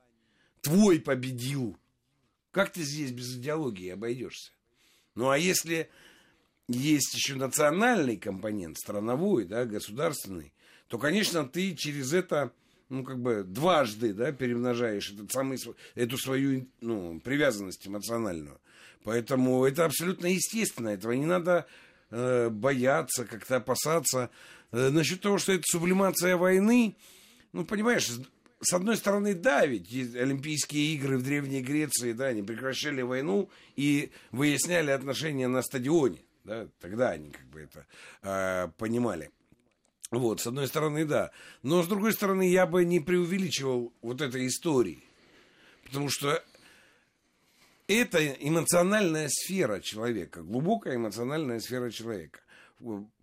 Твой 0.62 1.00
победил 1.00 1.78
как 2.58 2.72
ты 2.72 2.82
здесь 2.82 3.12
без 3.12 3.36
идеологии 3.36 3.90
обойдешься? 3.90 4.52
Ну, 5.14 5.30
а 5.30 5.38
если 5.38 5.92
есть 6.68 7.14
еще 7.14 7.36
национальный 7.36 8.18
компонент, 8.18 8.80
страновой, 8.80 9.46
да, 9.46 9.66
государственный, 9.66 10.54
то, 10.88 10.98
конечно, 10.98 11.48
ты 11.48 11.76
через 11.76 12.14
это, 12.14 12.52
ну, 12.90 13.04
как 13.04 13.20
бы 13.20 13.44
дважды, 13.44 14.14
да, 14.14 14.32
перемножаешь 14.32 15.12
этот 15.12 15.32
самый, 15.32 15.60
эту 15.96 16.18
свою, 16.18 16.68
ну, 16.82 17.20
привязанность 17.20 17.88
эмоциональную. 17.88 18.60
Поэтому 19.04 19.66
это 19.66 19.86
абсолютно 19.86 20.28
естественно, 20.28 20.90
этого 20.90 21.14
не 21.14 21.26
надо 21.26 21.66
э, 22.10 22.50
бояться, 22.50 23.26
как-то 23.26 23.58
опасаться. 23.58 24.30
Э, 24.72 24.90
насчет 24.90 25.22
того, 25.22 25.38
что 25.38 25.54
это 25.54 25.64
сублимация 25.66 26.38
войны, 26.38 26.96
ну, 27.54 27.66
понимаешь, 27.66 28.10
с 28.60 28.74
одной 28.74 28.98
стороны, 28.98 29.34
да, 29.34 29.66
ведь 29.66 29.92
Олимпийские 30.16 30.96
игры 30.96 31.18
в 31.18 31.24
Древней 31.24 31.62
Греции, 31.62 32.14
да, 32.14 32.28
они 32.28 32.42
прекращали 32.42 33.02
войну 33.02 33.50
и 33.76 34.12
выясняли 34.32 34.92
отношения 34.92 35.48
на 35.48 35.62
стадионе, 35.62 36.20
да, 36.44 36.68
тогда 36.80 37.12
они 37.12 37.30
как 37.30 37.46
бы 37.48 37.62
это 37.62 37.86
э, 38.24 38.70
понимали. 38.78 39.32
Вот, 40.12 40.40
с 40.40 40.48
одной 40.48 40.68
стороны, 40.68 41.06
да. 41.06 41.32
Но 41.64 41.84
с 41.84 41.88
другой 41.88 42.14
стороны, 42.14 42.50
я 42.50 42.66
бы 42.66 42.86
не 42.86 43.00
преувеличивал 43.00 43.94
вот 44.02 44.22
этой 44.22 44.48
истории. 44.48 45.04
Потому 45.84 46.10
что 46.10 46.44
это 47.88 48.26
эмоциональная 48.26 49.28
сфера 49.30 49.80
человека, 49.80 50.44
глубокая 50.44 50.96
эмоциональная 50.96 51.60
сфера 51.60 51.90
человека. 51.90 52.40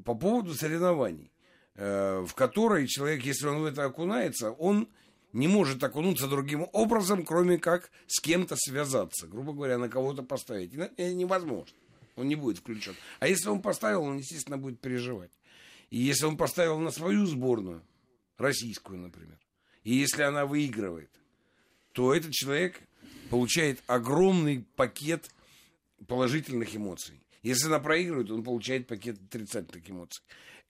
По 0.05 0.15
поводу 0.15 0.55
соревнований, 0.55 1.31
э, 1.77 2.25
в 2.27 2.35
которой 2.35 2.87
человек, 2.87 3.25
если 3.25 3.47
он 3.47 3.61
в 3.61 3.65
это 3.65 3.85
окунается, 3.85 4.51
он 4.51 4.89
не 5.33 5.49
может 5.49 5.83
окунуться 5.83 6.29
другим 6.29 6.67
образом, 6.73 7.25
кроме 7.25 7.59
как 7.59 7.91
с 8.07 8.21
кем-то 8.21 8.57
связаться, 8.57 9.27
грубо 9.27 9.53
говоря, 9.53 9.79
на 9.79 9.89
кого-то 9.89 10.23
поставить. 10.23 10.75
Это 10.75 11.13
невозможно. 11.13 11.77
Он 12.17 12.29
не 12.29 12.37
будет 12.37 12.59
включен. 12.59 12.95
А 13.21 13.29
если 13.29 13.49
он 13.49 13.61
поставил, 13.61 14.03
он, 14.03 14.19
естественно, 14.19 14.59
будет 14.59 14.81
переживать. 14.81 15.31
И 15.95 15.99
если 15.99 16.27
он 16.27 16.37
поставил 16.37 16.81
на 16.81 16.91
свою 16.91 17.25
сборную, 17.25 17.81
российскую, 18.37 18.99
например, 18.99 19.39
и 19.85 19.95
если 19.95 20.23
она 20.23 20.45
выигрывает, 20.45 21.09
то 21.93 22.13
этот 22.13 22.33
человек 22.33 22.81
получает 23.31 23.81
огромный 23.87 24.67
пакет 24.75 25.31
положительных 26.09 26.75
эмоций. 26.75 27.23
Если 27.45 27.69
она 27.69 27.79
проигрывает, 27.79 28.29
он 28.33 28.43
получает 28.43 28.89
пакет 28.89 29.21
отрицательных 29.25 29.89
эмоций. 29.89 30.25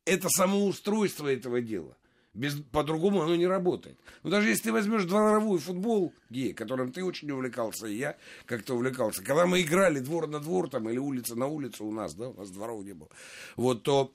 Это 0.04 0.28
самоустройство 0.28 1.26
этого 1.32 1.62
дела. 1.62 1.96
Без, 2.34 2.56
по-другому 2.56 3.22
оно 3.22 3.34
не 3.34 3.46
работает. 3.46 3.98
Но 4.24 4.28
даже 4.28 4.50
если 4.50 4.64
ты 4.64 4.72
возьмешь 4.72 5.04
дворовой 5.04 5.58
футбол, 5.58 6.12
гей, 6.28 6.52
которым 6.52 6.92
ты 6.92 7.02
очень 7.02 7.30
увлекался, 7.30 7.86
и 7.86 7.96
я 7.96 8.18
как-то 8.44 8.74
увлекался, 8.74 9.24
когда 9.24 9.46
мы 9.46 9.62
играли 9.62 10.00
двор 10.00 10.26
на 10.26 10.40
двор 10.40 10.68
там, 10.68 10.90
или 10.90 10.98
улица 10.98 11.34
на 11.34 11.46
улицу 11.46 11.86
у 11.86 11.92
нас, 11.92 12.14
да, 12.14 12.28
у 12.28 12.34
нас 12.34 12.50
дворов 12.50 12.84
не 12.84 12.92
было, 12.92 13.08
вот, 13.56 13.84
то, 13.84 14.12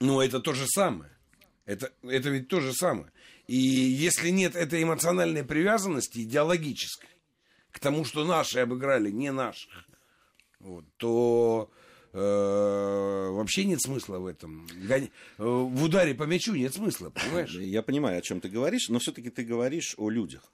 ну, 0.00 0.20
это 0.20 0.40
то 0.40 0.52
же 0.52 0.66
самое. 0.66 1.10
Это, 1.66 1.92
это 2.02 2.28
ведь 2.28 2.48
то 2.48 2.60
же 2.60 2.72
самое. 2.72 3.10
И 3.46 3.56
если 3.56 4.30
нет 4.30 4.56
этой 4.56 4.82
эмоциональной 4.82 5.44
привязанности, 5.44 6.20
идеологической, 6.20 7.08
к 7.70 7.78
тому, 7.78 8.04
что 8.04 8.24
наши 8.24 8.60
обыграли 8.60 9.10
не 9.10 9.32
наших, 9.32 9.86
вот, 10.60 10.84
то 10.96 11.70
Э, 12.16 13.28
вообще 13.32 13.64
нет 13.64 13.82
смысла 13.82 14.18
в 14.18 14.26
этом. 14.26 14.68
Э, 14.88 15.08
в 15.36 15.82
ударе 15.82 16.14
по 16.14 16.22
мячу 16.22 16.54
нет 16.54 16.72
смысла, 16.72 17.10
понимаешь? 17.10 17.52
Я 17.54 17.82
понимаю, 17.82 18.18
о 18.18 18.22
чем 18.22 18.40
ты 18.40 18.48
говоришь, 18.48 18.88
но 18.88 19.00
все-таки 19.00 19.30
ты 19.30 19.42
говоришь 19.42 19.94
о 19.98 20.10
людях. 20.10 20.52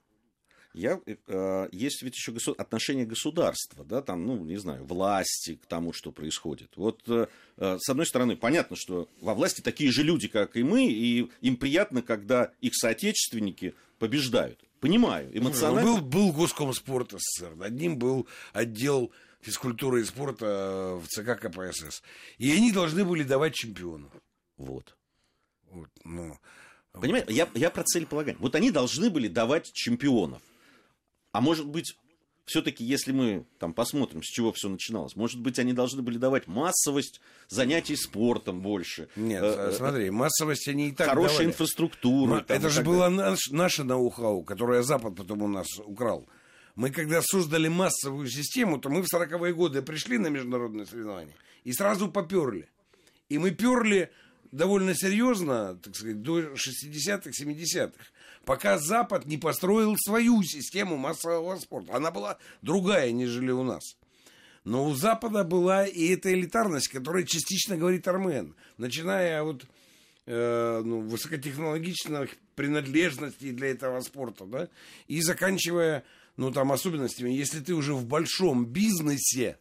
Я, 0.73 1.01
э, 1.05 1.69
есть 1.73 2.03
ведь 2.03 2.15
еще 2.15 2.33
госу- 2.33 2.55
отношение 2.57 3.05
государства, 3.05 3.85
да, 3.85 4.03
там, 4.03 4.25
ну, 4.25 4.45
не 4.45 4.57
знаю, 4.57 4.85
власти 4.85 5.57
к 5.57 5.67
тому, 5.67 5.93
что 5.93 6.13
происходит. 6.13 6.71
Вот, 6.77 7.03
э, 7.09 7.27
э, 7.57 7.79
с 7.81 7.89
одной 7.89 8.07
стороны, 8.07 8.37
понятно, 8.37 8.77
что 8.77 9.09
во 9.21 9.35
власти 9.35 9.63
такие 9.63 9.91
же 9.91 10.05
люди, 10.05 10.29
как 10.29 10.57
и 10.57 10.63
мы, 10.63 10.87
и 10.87 11.29
им 11.41 11.57
приятно, 11.57 12.03
когда 12.03 12.53
их 12.61 12.77
соотечественники 12.77 13.75
побеждают. 13.99 14.61
Понимаю, 14.79 15.37
эмоционально. 15.37 16.01
Был, 16.01 16.01
был 16.01 16.33
Госкомспорт 16.33 17.13
СССР, 17.13 17.57
над 17.57 17.73
ним 17.73 17.99
был 17.99 18.29
отдел 18.53 19.11
физкультуры 19.41 20.03
и 20.03 20.05
спорта 20.05 21.01
в 21.03 21.07
ЦК 21.09 21.39
КПСС. 21.41 22.03
И 22.39 22.53
они 22.53 22.71
должны 22.71 23.05
были 23.05 23.25
давать 23.25 23.55
чемпионов. 23.55 24.13
Вот. 24.57 24.97
Вот, 25.71 25.89
ну, 26.05 26.39
Понимаете, 26.93 27.33
я, 27.33 27.49
я 27.55 27.71
про 27.71 27.85
целеполагание. 27.85 28.41
Вот 28.41 28.55
они 28.55 28.71
должны 28.71 29.11
были 29.11 29.29
давать 29.29 29.73
чемпионов. 29.73 30.43
А 31.33 31.41
может 31.41 31.67
быть, 31.67 31.95
все-таки, 32.51 32.85
если 32.85 33.13
мы 33.13 33.47
там 33.59 33.73
посмотрим, 33.73 34.23
с 34.23 34.27
чего 34.27 34.53
все 34.53 34.69
начиналось, 34.69 35.15
может 35.15 35.41
быть, 35.41 35.59
они 35.59 35.73
должны 35.73 36.03
были 36.03 36.19
давать 36.19 36.49
массовость 36.49 37.21
занятий 37.49 37.97
спортом 37.97 38.61
больше. 38.61 39.09
Нет, 39.15 39.43
э, 39.45 39.73
смотри, 39.77 40.11
массовость 40.11 40.67
они 40.69 40.89
и 40.89 40.93
так 40.93 41.09
Хорошая 41.09 41.39
давали. 41.39 41.51
инфраструктура. 41.51 42.45
Это 42.49 42.69
же 42.69 42.83
была 42.83 43.09
наш, 43.09 43.51
наша 43.51 43.85
ноу-хау, 43.85 44.43
которая 44.43 44.83
Запад 44.83 45.15
потом 45.15 45.43
у 45.43 45.49
нас 45.49 45.67
украл. 45.79 46.29
Мы 46.75 46.91
когда 46.91 47.21
создали 47.23 47.69
массовую 47.69 48.29
систему, 48.29 48.79
то 48.81 48.89
мы 48.89 49.03
в 49.03 49.07
40-е 49.15 49.55
годы 49.55 49.83
пришли 49.83 50.19
на 50.19 50.29
международные 50.29 50.87
соревнования 50.87 51.35
и 51.63 51.73
сразу 51.73 52.11
поперли. 52.11 52.69
И 53.29 53.39
мы 53.39 53.53
перли 53.53 54.11
довольно 54.51 54.95
серьезно, 54.95 55.77
так 55.77 55.95
сказать, 55.95 56.23
до 56.23 56.41
60-х, 56.41 57.31
70-х, 57.31 58.05
пока 58.45 58.79
Запад 58.79 59.27
не 59.27 59.39
построил 59.39 59.97
свою 59.97 60.43
систему 60.43 60.97
массового 60.97 61.57
спорта. 61.57 61.95
Она 61.95 62.11
была 62.11 62.39
другая, 62.63 63.13
нежели 63.13 63.51
у 63.51 63.63
нас. 63.63 63.97
Но 64.65 64.87
у 64.87 64.95
Запада 64.95 65.45
была 65.45 65.87
и 65.87 66.09
эта 66.09 66.33
элитарность, 66.33 66.89
которая 66.89 67.25
частично 67.25 67.77
говорит 67.77 68.07
Армен. 68.07 68.55
Начиная 68.77 69.43
от 69.43 69.65
э, 70.27 70.83
ну, 70.85 71.01
высокотехнологичных 71.01 72.37
принадлежностей 72.55 73.53
для 73.53 73.69
этого 73.69 74.01
спорта, 74.01 74.45
да, 74.45 74.69
и 75.07 75.23
заканчивая 75.23 76.05
ну, 76.37 76.53
там 76.53 76.73
особенностями, 76.73 77.31
если 77.31 77.61
ты 77.61 77.75
уже 77.75 77.95
в 77.95 78.07
большом 78.07 78.67
бизнесе, 78.67 79.59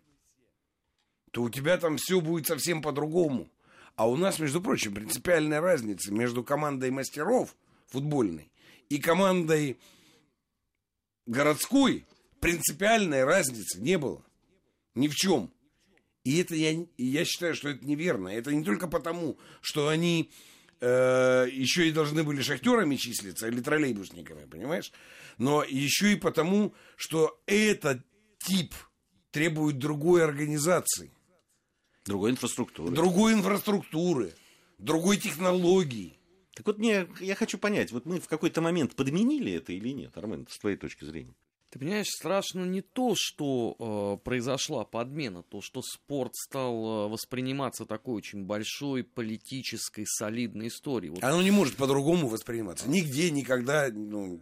то 1.31 1.43
у 1.43 1.49
тебя 1.49 1.77
там 1.77 1.97
все 1.97 2.19
будет 2.19 2.47
совсем 2.47 2.81
по-другому. 2.81 3.49
А 3.95 4.09
у 4.09 4.15
нас, 4.15 4.39
между 4.39 4.61
прочим, 4.61 4.93
принципиальная 4.93 5.61
разница 5.61 6.11
между 6.11 6.43
командой 6.43 6.89
мастеров 6.89 7.55
футбольной 7.87 8.49
и 8.89 8.97
командой 8.97 9.79
городской 11.25 12.05
принципиальной 12.39 13.23
разницы 13.23 13.79
не 13.79 13.97
было. 13.97 14.23
Ни 14.95 15.07
в 15.07 15.15
чем. 15.15 15.53
И 16.23 16.39
это 16.39 16.55
я, 16.55 16.85
я 16.97 17.25
считаю, 17.25 17.55
что 17.55 17.69
это 17.69 17.85
неверно. 17.85 18.27
Это 18.27 18.53
не 18.53 18.63
только 18.63 18.87
потому, 18.87 19.37
что 19.61 19.87
они 19.87 20.31
э, 20.81 21.47
еще 21.51 21.87
и 21.87 21.91
должны 21.91 22.23
были 22.23 22.41
шахтерами 22.41 22.95
числиться 22.95 23.47
или 23.47 23.61
троллейбусниками, 23.61 24.45
понимаешь? 24.45 24.91
Но 25.37 25.63
еще 25.63 26.13
и 26.13 26.17
потому, 26.17 26.73
что 26.97 27.41
этот 27.45 28.01
тип 28.39 28.73
требует 29.31 29.77
другой 29.77 30.23
организации. 30.23 31.11
Другой 32.05 32.31
инфраструктуры. 32.31 32.91
Другой 32.91 33.33
инфраструктуры, 33.33 34.33
другой 34.77 35.17
технологии. 35.17 36.18
Так 36.59 36.67
вот 36.67 36.77
мне, 36.77 37.07
я 37.21 37.35
хочу 37.35 37.57
понять, 37.57 37.93
вот 37.93 38.05
мы 38.05 38.19
в 38.19 38.27
какой-то 38.27 38.59
момент 38.59 38.93
подменили 38.93 39.53
это 39.53 39.71
или 39.71 39.93
нет, 39.93 40.17
Армен, 40.17 40.45
с 40.49 40.59
твоей 40.59 40.75
точки 40.75 41.05
зрения? 41.05 41.33
Ты 41.69 41.79
понимаешь, 41.79 42.09
страшно 42.09 42.65
не 42.65 42.81
то, 42.81 43.13
что 43.15 43.77
э, 44.19 44.25
произошла 44.25 44.83
подмена, 44.83 45.41
то, 45.41 45.61
что 45.61 45.81
спорт 45.81 46.35
стал 46.35 47.05
э, 47.05 47.07
восприниматься 47.07 47.85
такой 47.85 48.15
очень 48.15 48.43
большой 48.43 49.05
политической 49.05 50.03
солидной 50.05 50.67
историей. 50.67 51.11
Вот, 51.11 51.23
Оно 51.23 51.41
не 51.41 51.51
может 51.51 51.77
по-другому 51.77 52.27
восприниматься. 52.27 52.89
Нигде, 52.89 53.31
никогда, 53.31 53.87
ну, 53.93 54.41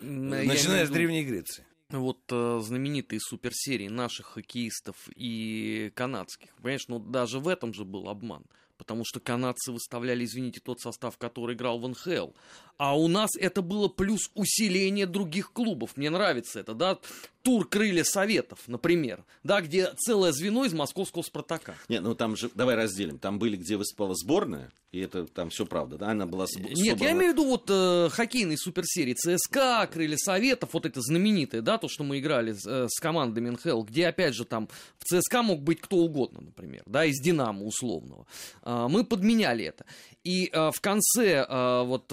я 0.00 0.08
начиная 0.08 0.84
с 0.84 0.90
Древней 0.90 1.24
Греции. 1.24 1.64
вот 1.90 2.22
э, 2.32 2.60
знаменитые 2.60 3.20
суперсерии 3.20 3.86
наших 3.86 4.26
хоккеистов 4.26 4.96
и 5.14 5.92
канадских. 5.94 6.56
Понимаешь, 6.56 6.88
ну 6.88 6.98
даже 6.98 7.38
в 7.38 7.46
этом 7.46 7.72
же 7.72 7.84
был 7.84 8.08
обман. 8.08 8.46
Потому 8.76 9.04
что 9.04 9.20
канадцы 9.20 9.72
выставляли, 9.72 10.24
извините, 10.24 10.60
тот 10.60 10.80
состав, 10.80 11.16
который 11.18 11.54
играл 11.54 11.78
в 11.78 11.88
НХЛ. 11.88 12.32
А 12.78 12.96
у 12.96 13.08
нас 13.08 13.30
это 13.38 13.62
было 13.62 13.88
плюс 13.88 14.30
усиление 14.34 15.06
других 15.06 15.52
клубов. 15.52 15.96
Мне 15.96 16.10
нравится 16.10 16.60
это, 16.60 16.74
да? 16.74 16.98
Тур 17.42 17.68
крылья 17.68 18.02
советов, 18.02 18.58
например, 18.66 19.24
да, 19.44 19.60
где 19.60 19.92
целое 19.98 20.32
звено 20.32 20.64
из 20.64 20.72
московского 20.72 21.22
Спартака. 21.22 21.76
Не, 21.88 22.00
ну 22.00 22.16
там 22.16 22.36
же, 22.36 22.50
давай 22.54 22.74
разделим. 22.74 23.18
Там 23.18 23.38
были, 23.38 23.56
где 23.56 23.76
выступала 23.76 24.14
сборная, 24.16 24.72
и 24.90 24.98
это 24.98 25.26
там 25.28 25.50
все 25.50 25.64
правда, 25.64 25.96
да? 25.96 26.08
Она 26.08 26.26
была 26.26 26.46
сб- 26.46 26.72
Нет, 26.74 27.00
я 27.00 27.12
имею 27.12 27.32
в 27.32 27.34
виду 27.34 27.44
вот 27.44 27.66
э, 27.70 28.08
хоккейные 28.10 28.58
суперсерии 28.58 29.14
ЦСКА, 29.14 29.88
Крылья 29.92 30.16
Советов, 30.16 30.70
вот 30.72 30.86
это 30.86 31.00
знаменитое, 31.00 31.60
да, 31.62 31.78
то, 31.78 31.86
что 31.88 32.02
мы 32.02 32.18
играли 32.18 32.52
с, 32.52 32.66
э, 32.66 32.88
с 32.88 32.98
командами 32.98 33.50
НХЛ, 33.50 33.82
где, 33.82 34.08
опять 34.08 34.34
же, 34.34 34.44
там 34.44 34.68
в 34.98 35.04
ЦСКА 35.04 35.42
мог 35.42 35.62
быть 35.62 35.80
кто 35.80 35.98
угодно, 35.98 36.40
например, 36.40 36.82
да, 36.86 37.04
из 37.04 37.20
Динамо 37.20 37.64
условного. 37.64 38.26
А, 38.62 38.88
мы 38.88 39.04
подменяли 39.04 39.64
это. 39.66 39.84
И 40.24 40.50
э, 40.52 40.70
в 40.72 40.80
конце 40.80 41.46
э, 41.48 41.82
вот 41.84 42.10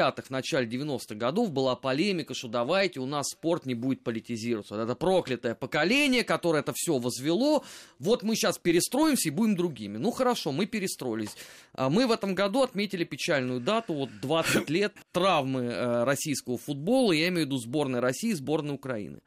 80-х, 0.00 0.26
начале 0.30 0.66
90-х 0.66 1.14
годов 1.14 1.50
была 1.50 1.76
полемика, 1.76 2.34
что 2.34 2.48
давайте 2.48 3.00
у 3.00 3.06
нас 3.06 3.28
спорт 3.30 3.66
не 3.66 3.74
будет 3.74 4.02
политизироваться. 4.02 4.74
Вот 4.74 4.82
это 4.82 4.94
проклятое 4.94 5.54
поколение, 5.54 6.24
которое 6.24 6.60
это 6.60 6.72
все 6.74 6.98
возвело, 6.98 7.64
вот 7.98 8.22
мы 8.22 8.34
сейчас 8.34 8.58
перестроимся 8.58 9.28
и 9.28 9.32
будем 9.32 9.56
другими. 9.56 9.96
Ну 9.96 10.10
хорошо, 10.10 10.52
мы 10.52 10.66
перестроились. 10.66 11.36
А 11.72 11.90
Мы 11.90 12.06
в 12.06 12.12
этом 12.12 12.34
году 12.34 12.62
отметили 12.62 13.04
печальную 13.04 13.60
дату, 13.60 13.94
вот 13.94 14.10
20 14.22 14.70
лет 14.70 14.94
травмы 15.12 15.62
э, 15.62 16.04
российского 16.04 16.58
футбола, 16.58 17.12
я 17.12 17.28
имею 17.28 17.44
в 17.44 17.46
виду 17.46 17.58
сборной 17.58 18.00
России 18.00 18.32
сборной 18.32 18.74
Украины. 18.74 19.20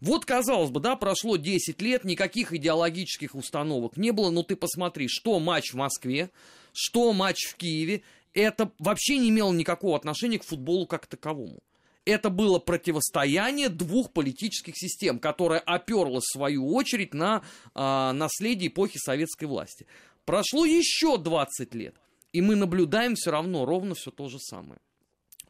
Вот, 0.00 0.24
казалось 0.24 0.70
бы, 0.70 0.80
да, 0.80 0.96
прошло 0.96 1.36
10 1.36 1.80
лет, 1.82 2.04
никаких 2.04 2.52
идеологических 2.52 3.34
установок 3.34 3.96
не 3.96 4.10
было, 4.12 4.30
но 4.30 4.42
ты 4.42 4.56
посмотри, 4.56 5.08
что 5.08 5.38
матч 5.38 5.72
в 5.72 5.76
Москве, 5.76 6.30
что 6.72 7.12
матч 7.12 7.46
в 7.46 7.56
Киеве, 7.56 8.02
это 8.40 8.70
вообще 8.78 9.18
не 9.18 9.30
имело 9.30 9.52
никакого 9.52 9.96
отношения 9.96 10.38
к 10.38 10.44
футболу 10.44 10.86
как 10.86 11.06
таковому. 11.06 11.58
Это 12.04 12.30
было 12.30 12.60
противостояние 12.60 13.68
двух 13.68 14.12
политических 14.12 14.74
систем, 14.76 15.18
которое 15.18 15.58
оперлось 15.58 16.24
в 16.24 16.32
свою 16.32 16.72
очередь 16.72 17.14
на 17.14 17.42
а, 17.74 18.12
наследие 18.12 18.68
эпохи 18.68 18.98
советской 18.98 19.46
власти. 19.46 19.86
Прошло 20.24 20.64
еще 20.64 21.18
20 21.18 21.74
лет, 21.74 21.96
и 22.32 22.40
мы 22.40 22.54
наблюдаем 22.54 23.16
все 23.16 23.32
равно 23.32 23.64
ровно 23.64 23.94
все 23.96 24.12
то 24.12 24.28
же 24.28 24.38
самое. 24.38 24.80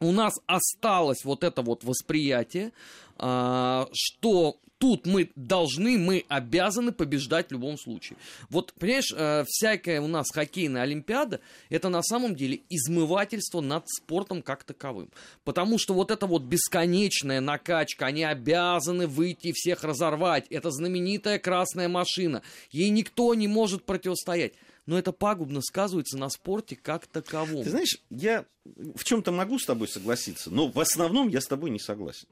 У 0.01 0.13
нас 0.13 0.35
осталось 0.47 1.25
вот 1.25 1.45
это 1.45 1.61
вот 1.63 1.85
восприятие, 1.85 2.73
а, 3.17 3.89
что 3.93 4.59
тут 4.79 5.07
мы 5.07 5.31
должны, 5.37 5.99
мы 5.99 6.25
обязаны 6.29 6.93
побеждать 6.93 7.49
в 7.49 7.53
любом 7.53 7.79
случае. 7.79 8.19
Вот, 8.51 8.73
понимаешь, 8.75 9.13
э, 9.15 9.45
всякая 9.47 10.01
у 10.01 10.07
нас 10.07 10.27
хоккейная 10.33 10.83
олимпиада, 10.83 11.41
это 11.69 11.89
на 11.89 12.03
самом 12.03 12.35
деле 12.35 12.61
измывательство 12.69 13.61
над 13.61 13.89
спортом 13.89 14.43
как 14.43 14.65
таковым. 14.65 15.11
Потому 15.45 15.79
что 15.79 15.95
вот 15.95 16.11
эта 16.11 16.27
вот 16.27 16.43
бесконечная 16.43 17.41
накачка, 17.41 18.07
они 18.07 18.25
обязаны 18.25 19.07
выйти 19.07 19.49
и 19.49 19.53
всех 19.53 19.85
разорвать. 19.85 20.47
Это 20.51 20.71
знаменитая 20.71 21.39
красная 21.39 21.89
машина. 21.89 22.43
Ей 22.71 22.91
никто 22.91 23.35
не 23.35 23.49
может 23.49 23.85
противостоять. 23.85 24.55
Но 24.87 24.97
это 24.97 25.11
пагубно 25.13 25.63
сказывается 25.63 26.17
на 26.17 26.31
спорте 26.31 26.77
как 26.77 27.07
таковом. 27.09 27.65
Ты 27.65 27.71
знаешь, 27.71 27.99
я 28.09 28.45
в 28.65 29.03
чем-то 29.03 29.33
могу 29.33 29.59
с 29.59 29.67
тобой 29.67 29.89
согласиться, 29.89 30.51
но 30.51 30.69
в 30.69 30.79
основном 30.79 31.29
я 31.29 31.41
с 31.41 31.47
тобой 31.47 31.71
не 31.71 31.81
согласен. 31.81 32.29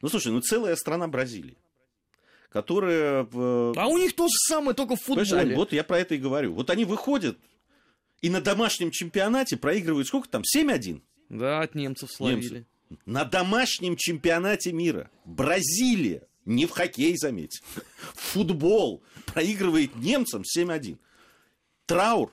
Ну, 0.00 0.08
слушай, 0.08 0.32
ну 0.32 0.40
целая 0.40 0.76
страна 0.76 1.08
Бразилии, 1.08 1.56
которая... 2.50 3.26
э, 3.32 3.72
А 3.76 3.86
у 3.88 3.98
них 3.98 4.14
то 4.14 4.24
же 4.24 4.34
самое, 4.48 4.74
только 4.74 4.96
в 4.96 5.00
футболе. 5.02 5.24
Вот 5.56 5.72
я 5.72 5.84
про 5.84 5.98
это 5.98 6.14
и 6.14 6.18
говорю. 6.18 6.54
Вот 6.54 6.70
они 6.70 6.84
выходят 6.84 7.38
и 8.22 8.30
на 8.30 8.40
домашнем 8.40 8.90
чемпионате 8.90 9.56
проигрывают 9.56 10.08
сколько 10.08 10.28
там? 10.28 10.42
7-1? 10.42 11.02
Да, 11.28 11.60
от 11.60 11.74
немцев 11.74 12.10
словили. 12.12 12.66
На 13.04 13.24
домашнем 13.24 13.96
чемпионате 13.96 14.72
мира 14.72 15.10
Бразилия, 15.24 16.26
не 16.44 16.66
в 16.66 16.70
хоккей, 16.70 17.16
заметь, 17.16 17.60
футбол 18.14 19.02
проигрывает 19.26 19.96
немцам 19.96 20.42
7-1. 20.42 20.98
Траур, 21.86 22.32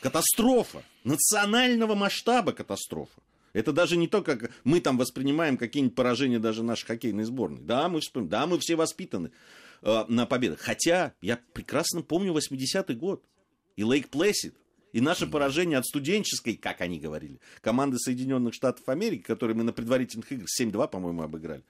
катастрофа, 0.00 0.82
национального 1.04 1.94
масштаба 1.94 2.52
катастрофа. 2.52 3.20
Это 3.52 3.72
даже 3.72 3.96
не 3.96 4.08
то, 4.08 4.22
как 4.22 4.50
мы 4.64 4.80
там 4.80 4.96
воспринимаем 4.96 5.56
какие-нибудь 5.56 5.96
поражения 5.96 6.38
даже 6.38 6.62
нашей 6.62 6.86
хоккейной 6.86 7.24
сборной. 7.24 7.60
Да, 7.62 7.88
мы, 7.88 8.00
да, 8.14 8.46
мы 8.46 8.58
все 8.58 8.76
воспитаны 8.76 9.32
э, 9.82 10.04
на 10.08 10.26
победах. 10.26 10.60
Хотя 10.60 11.14
я 11.20 11.38
прекрасно 11.52 12.02
помню 12.02 12.32
80-й 12.32 12.94
год. 12.94 13.24
И 13.76 13.84
Лейк 13.84 14.08
Плэсид, 14.08 14.54
и 14.92 15.00
наше 15.00 15.26
поражение 15.26 15.78
от 15.78 15.86
студенческой, 15.86 16.56
как 16.56 16.80
они 16.80 16.98
говорили, 16.98 17.40
команды 17.60 17.98
Соединенных 17.98 18.54
Штатов 18.54 18.88
Америки, 18.88 19.22
которые 19.22 19.56
мы 19.56 19.62
на 19.62 19.72
предварительных 19.72 20.30
играх 20.32 20.48
7-2, 20.60 20.88
по-моему, 20.88 21.22
обыграли. 21.22 21.64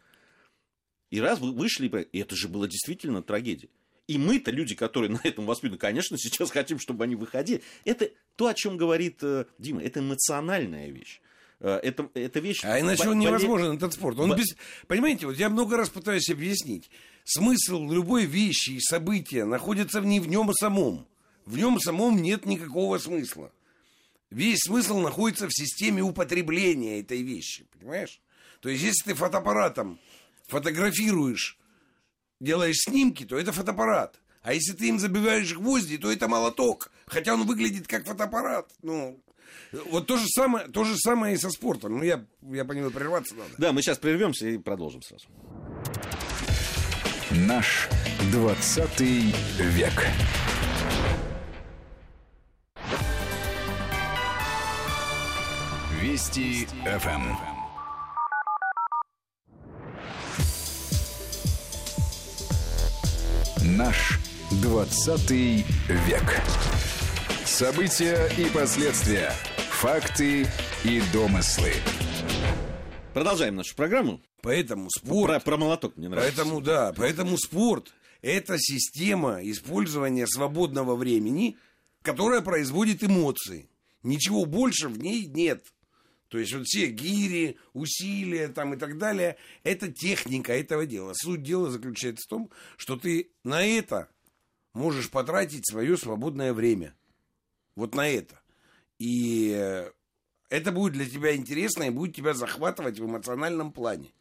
И 1.11 1.21
раз 1.21 1.40
вы 1.40 1.53
вышли, 1.53 1.88
и 2.12 2.19
это 2.19 2.37
же 2.37 2.49
было 2.49 2.69
действительно 2.69 3.23
трагедия. 3.23 3.69
И 4.07 4.19
мы-то, 4.19 4.51
люди, 4.51 4.75
которые 4.75 5.11
на 5.12 5.21
этом 5.23 5.47
воспитаны, 5.47 5.79
конечно, 5.79 6.19
сейчас 6.19 6.51
хотим, 6.51 6.79
чтобы 6.79 7.05
они 7.05 7.14
выходили. 7.14 7.62
Это 7.85 8.11
то, 8.37 8.49
о 8.49 8.55
чем 8.55 8.77
говорит 8.77 9.23
э, 9.23 9.45
Дима, 9.59 9.83
это 9.83 10.01
эмоциональная 10.01 10.88
вещь. 10.88 11.21
Э, 11.61 11.79
Это, 11.83 12.09
это 12.14 12.40
вещь... 12.40 12.64
А 12.64 12.81
иначе 12.81 13.09
он 13.09 13.18
невозможен, 13.18 13.77
этот 13.77 13.92
спорт. 13.92 14.18
Он 14.18 14.35
без... 14.35 14.57
Понимаете, 14.87 15.27
вот 15.27 15.37
я 15.37 15.49
много 15.49 15.77
раз 15.77 15.90
пытаюсь 15.90 16.29
объяснить. 16.31 16.90
Смысл 17.25 17.88
любой 17.90 18.25
вещи 18.25 18.70
и 18.70 18.81
события 18.81 19.44
находится 19.44 20.01
не 20.01 20.20
в 20.20 20.29
нем 20.29 20.53
самом. 20.55 21.07
В 21.44 21.57
нем 21.57 21.79
самом 21.79 22.20
нет 22.23 22.46
никакого 22.46 22.99
смысла. 22.99 23.53
Весь 24.31 24.61
смысл 24.61 25.01
находится 25.01 25.49
в 25.49 25.53
системе 25.53 26.03
употребления 26.03 27.01
этой 27.01 27.23
вещи, 27.23 27.66
понимаешь? 27.73 28.20
То 28.61 28.68
есть, 28.68 28.83
если 28.83 29.11
ты 29.11 29.14
фотоаппаратом 29.14 29.99
фотографируешь, 30.46 31.59
делаешь 32.40 32.79
снимки, 32.79 33.25
то 33.25 33.38
это 33.38 33.53
фотоаппарат. 33.53 34.20
А 34.42 34.55
если 34.55 34.73
ты 34.73 34.88
им 34.88 34.99
забиваешь 34.99 35.55
гвозди, 35.55 35.99
то 35.99 36.11
это 36.11 36.29
молоток. 36.29 36.90
Хотя 37.07 37.35
он 37.35 37.46
выглядит 37.46 37.87
как 37.87 38.07
фотоаппарат. 38.07 38.70
Ну, 38.83 39.20
вот 39.91 40.07
то 40.07 40.17
же 40.17 40.27
самое, 40.29 40.69
то 40.69 40.85
же 40.85 40.97
самое 40.97 41.35
и 41.35 41.39
со 41.39 41.51
спортом. 41.51 41.99
Ну, 41.99 42.03
я, 42.03 42.25
я 42.43 42.65
понимаю, 42.65 42.91
прерваться 42.91 43.35
надо. 43.35 43.51
Да, 43.59 43.73
мы 43.73 43.83
сейчас 43.83 43.99
прервемся 43.99 44.49
и 44.49 44.59
продолжим 44.59 45.03
сразу. 45.03 45.27
Наш 47.31 47.89
20 48.33 49.01
век. 49.01 50.07
Вести 56.01 56.67
ФМ. 56.85 57.37
Наш 63.63 64.19
20 64.51 65.31
век. 65.31 66.43
События 67.51 68.31
и 68.39 68.49
последствия. 68.49 69.33
Факты 69.73 70.47
и 70.85 71.03
домыслы. 71.13 71.73
Продолжаем 73.13 73.57
нашу 73.57 73.75
программу. 73.75 74.23
Поэтому 74.41 74.89
спорт, 74.89 75.33
Про, 75.33 75.41
про 75.41 75.57
молоток 75.57 75.97
мне 75.97 76.09
нравится. 76.09 76.37
поэтому 76.37 76.61
да, 76.61 76.95
поэтому 76.97 77.37
спорт 77.37 77.93
это 78.23 78.57
система 78.57 79.41
использования 79.43 80.29
свободного 80.29 80.95
времени, 80.95 81.59
которая 82.03 82.41
производит 82.41 83.03
эмоции. 83.03 83.69
Ничего 84.05 84.45
больше 84.45 84.89
в 84.89 84.99
ней 84.99 85.27
нет. 85.27 85.65
То 86.29 86.39
есть 86.39 86.55
вот 86.55 86.67
все 86.67 86.87
гири, 86.87 87.59
усилия 87.73 88.47
там 88.47 88.75
и 88.75 88.77
так 88.77 88.97
далее, 88.97 89.37
это 89.65 89.91
техника 89.91 90.53
этого 90.53 90.87
дела. 90.87 91.15
Суть 91.17 91.43
дела 91.43 91.69
заключается 91.69 92.25
в 92.27 92.31
том, 92.31 92.51
что 92.77 92.97
ты 92.97 93.33
на 93.43 93.67
это 93.67 94.09
можешь 94.73 95.11
потратить 95.11 95.69
свое 95.69 95.99
свободное 95.99 96.55
время. 96.55 96.95
Вот 97.81 97.95
на 97.95 98.07
это. 98.07 98.38
И 98.99 99.88
это 100.51 100.71
будет 100.71 100.93
для 100.93 101.09
тебя 101.09 101.35
интересно 101.35 101.85
и 101.85 101.90
будет 101.90 102.14
тебя 102.14 102.35
захватывать 102.35 102.99
в 102.99 103.07
эмоциональном 103.07 103.73
плане. 103.73 104.12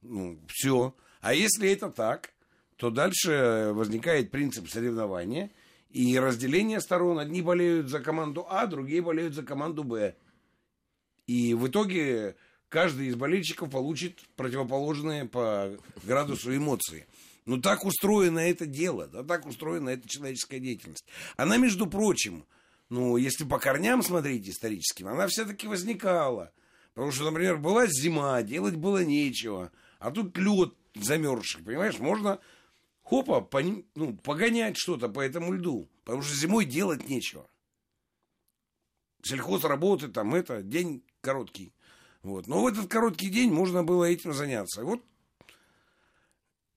Ну, 0.00 0.40
все. 0.48 0.94
А 1.20 1.34
если 1.34 1.70
это 1.70 1.90
так, 1.90 2.32
то 2.76 2.88
дальше 2.88 3.72
возникает 3.74 4.30
принцип 4.30 4.70
соревнования 4.70 5.50
и 5.90 6.18
разделение 6.18 6.80
сторон. 6.80 7.18
Одни 7.18 7.42
болеют 7.42 7.90
за 7.90 8.00
команду 8.00 8.46
А, 8.48 8.66
другие 8.66 9.02
болеют 9.02 9.34
за 9.34 9.42
команду 9.42 9.84
Б. 9.84 10.16
И 11.26 11.52
в 11.52 11.68
итоге 11.68 12.34
каждый 12.70 13.08
из 13.08 13.14
болельщиков 13.14 13.70
получит 13.70 14.20
противоположные 14.36 15.26
по 15.26 15.76
градусу 16.02 16.56
эмоции. 16.56 17.06
Ну, 17.44 17.60
так 17.60 17.84
устроено 17.84 18.38
это 18.38 18.64
дело, 18.64 19.06
да, 19.06 19.22
так 19.22 19.44
устроена 19.44 19.90
эта 19.90 20.08
человеческая 20.08 20.60
деятельность. 20.60 21.04
Она, 21.36 21.58
между 21.58 21.86
прочим, 21.86 22.46
ну, 22.88 23.16
если 23.16 23.44
по 23.44 23.58
корням 23.58 24.02
смотреть 24.02 24.48
историческим, 24.48 25.08
она 25.08 25.26
все-таки 25.26 25.66
возникала. 25.66 26.52
Потому 26.94 27.12
что, 27.12 27.24
например, 27.24 27.58
была 27.58 27.86
зима, 27.86 28.42
делать 28.42 28.76
было 28.76 29.04
нечего. 29.04 29.72
А 29.98 30.10
тут 30.10 30.36
лед 30.38 30.72
замерзший, 30.94 31.62
понимаешь? 31.62 31.98
Можно, 31.98 32.40
хопа, 33.02 33.40
по, 33.40 33.60
ну, 33.94 34.16
погонять 34.16 34.76
что-то 34.78 35.08
по 35.08 35.20
этому 35.20 35.52
льду. 35.52 35.88
Потому 36.04 36.22
что 36.22 36.34
зимой 36.34 36.64
делать 36.64 37.08
нечего. 37.08 37.48
Сельхоз 39.22 39.64
работы, 39.64 40.08
там 40.08 40.34
это, 40.34 40.62
день 40.62 41.02
короткий. 41.20 41.74
Вот. 42.22 42.46
Но 42.46 42.62
в 42.62 42.66
этот 42.66 42.88
короткий 42.88 43.28
день 43.28 43.52
можно 43.52 43.82
было 43.84 44.04
этим 44.04 44.32
заняться. 44.32 44.84
вот 44.84 45.04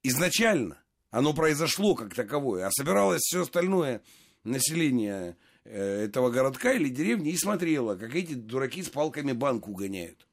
изначально 0.04 0.82
оно 1.12 1.34
произошло 1.34 1.96
как 1.96 2.14
таковое, 2.14 2.68
а 2.68 2.72
собиралось 2.72 3.22
все 3.22 3.42
остальное 3.44 4.02
население 4.44 5.38
этого 5.66 6.30
городка 6.30 6.74
или 6.74 6.90
деревни 6.90 7.32
и 7.32 7.38
смотрело, 7.38 7.96
как 7.96 8.16
эти 8.16 8.34
дураки 8.34 8.84
с 8.84 8.90
палками 8.90 9.32
банку 9.32 9.74
гоняют. 9.74 10.26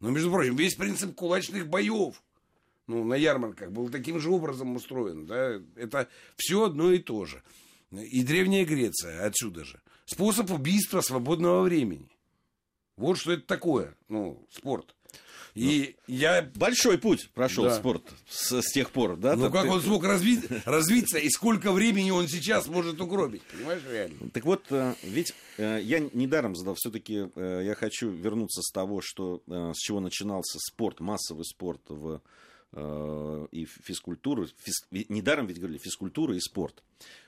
Но, 0.00 0.10
между 0.10 0.30
прочим, 0.30 0.56
весь 0.56 0.74
принцип 0.74 1.14
кулачных 1.14 1.68
боев 1.68 2.22
ну, 2.86 3.04
на 3.04 3.14
ярмарках 3.14 3.70
был 3.70 3.88
таким 3.88 4.20
же 4.20 4.30
образом 4.30 4.76
устроен. 4.76 5.26
Да? 5.26 5.60
Это 5.76 6.08
все 6.36 6.64
одно 6.64 6.92
и 6.92 6.98
то 6.98 7.24
же. 7.24 7.42
И 7.90 8.22
Древняя 8.22 8.64
Греция 8.64 9.24
отсюда 9.26 9.64
же. 9.64 9.80
Способ 10.04 10.50
убийства 10.50 11.00
свободного 11.00 11.62
времени. 11.62 12.10
Вот 12.96 13.18
что 13.18 13.32
это 13.32 13.46
такое, 13.46 13.96
ну, 14.08 14.46
спорт. 14.50 14.94
И 15.54 15.94
ну, 16.08 16.14
я... 16.14 16.50
Большой 16.56 16.98
путь 16.98 17.30
прошел 17.32 17.64
да. 17.64 17.76
спорт 17.76 18.02
с, 18.28 18.60
с 18.60 18.72
тех 18.72 18.90
пор, 18.90 19.16
да? 19.16 19.36
Ну, 19.36 19.50
как 19.52 19.62
ты... 19.62 19.68
он 19.68 19.80
смог 19.80 20.04
разви... 20.04 20.40
развиться 20.64 21.18
и 21.18 21.30
сколько 21.30 21.70
времени 21.70 22.10
он 22.10 22.26
сейчас 22.26 22.66
может 22.66 23.00
угробить, 23.00 23.42
понимаешь, 23.42 23.82
реально? 23.88 24.30
Так 24.30 24.44
вот, 24.44 24.64
э, 24.70 24.94
ведь 25.04 25.32
э, 25.58 25.78
я 25.80 26.00
недаром 26.00 26.56
задал, 26.56 26.74
все-таки 26.74 27.28
э, 27.36 27.62
я 27.64 27.74
хочу 27.76 28.10
вернуться 28.10 28.62
с 28.62 28.72
того, 28.72 29.00
что 29.00 29.42
с 29.46 29.78
чего 29.78 30.00
начинался 30.00 30.58
спорт, 30.58 31.00
массовый 31.00 31.44
спорт 31.44 31.82
в 31.88 32.20
и 33.52 33.66
физкультуру, 33.84 34.48
физ... 34.58 34.84
недаром 34.90 35.46
ведь 35.46 35.58
говорили 35.58 35.78
физкультура 35.78 36.34
и 36.34 36.40
спорт. 36.40 36.82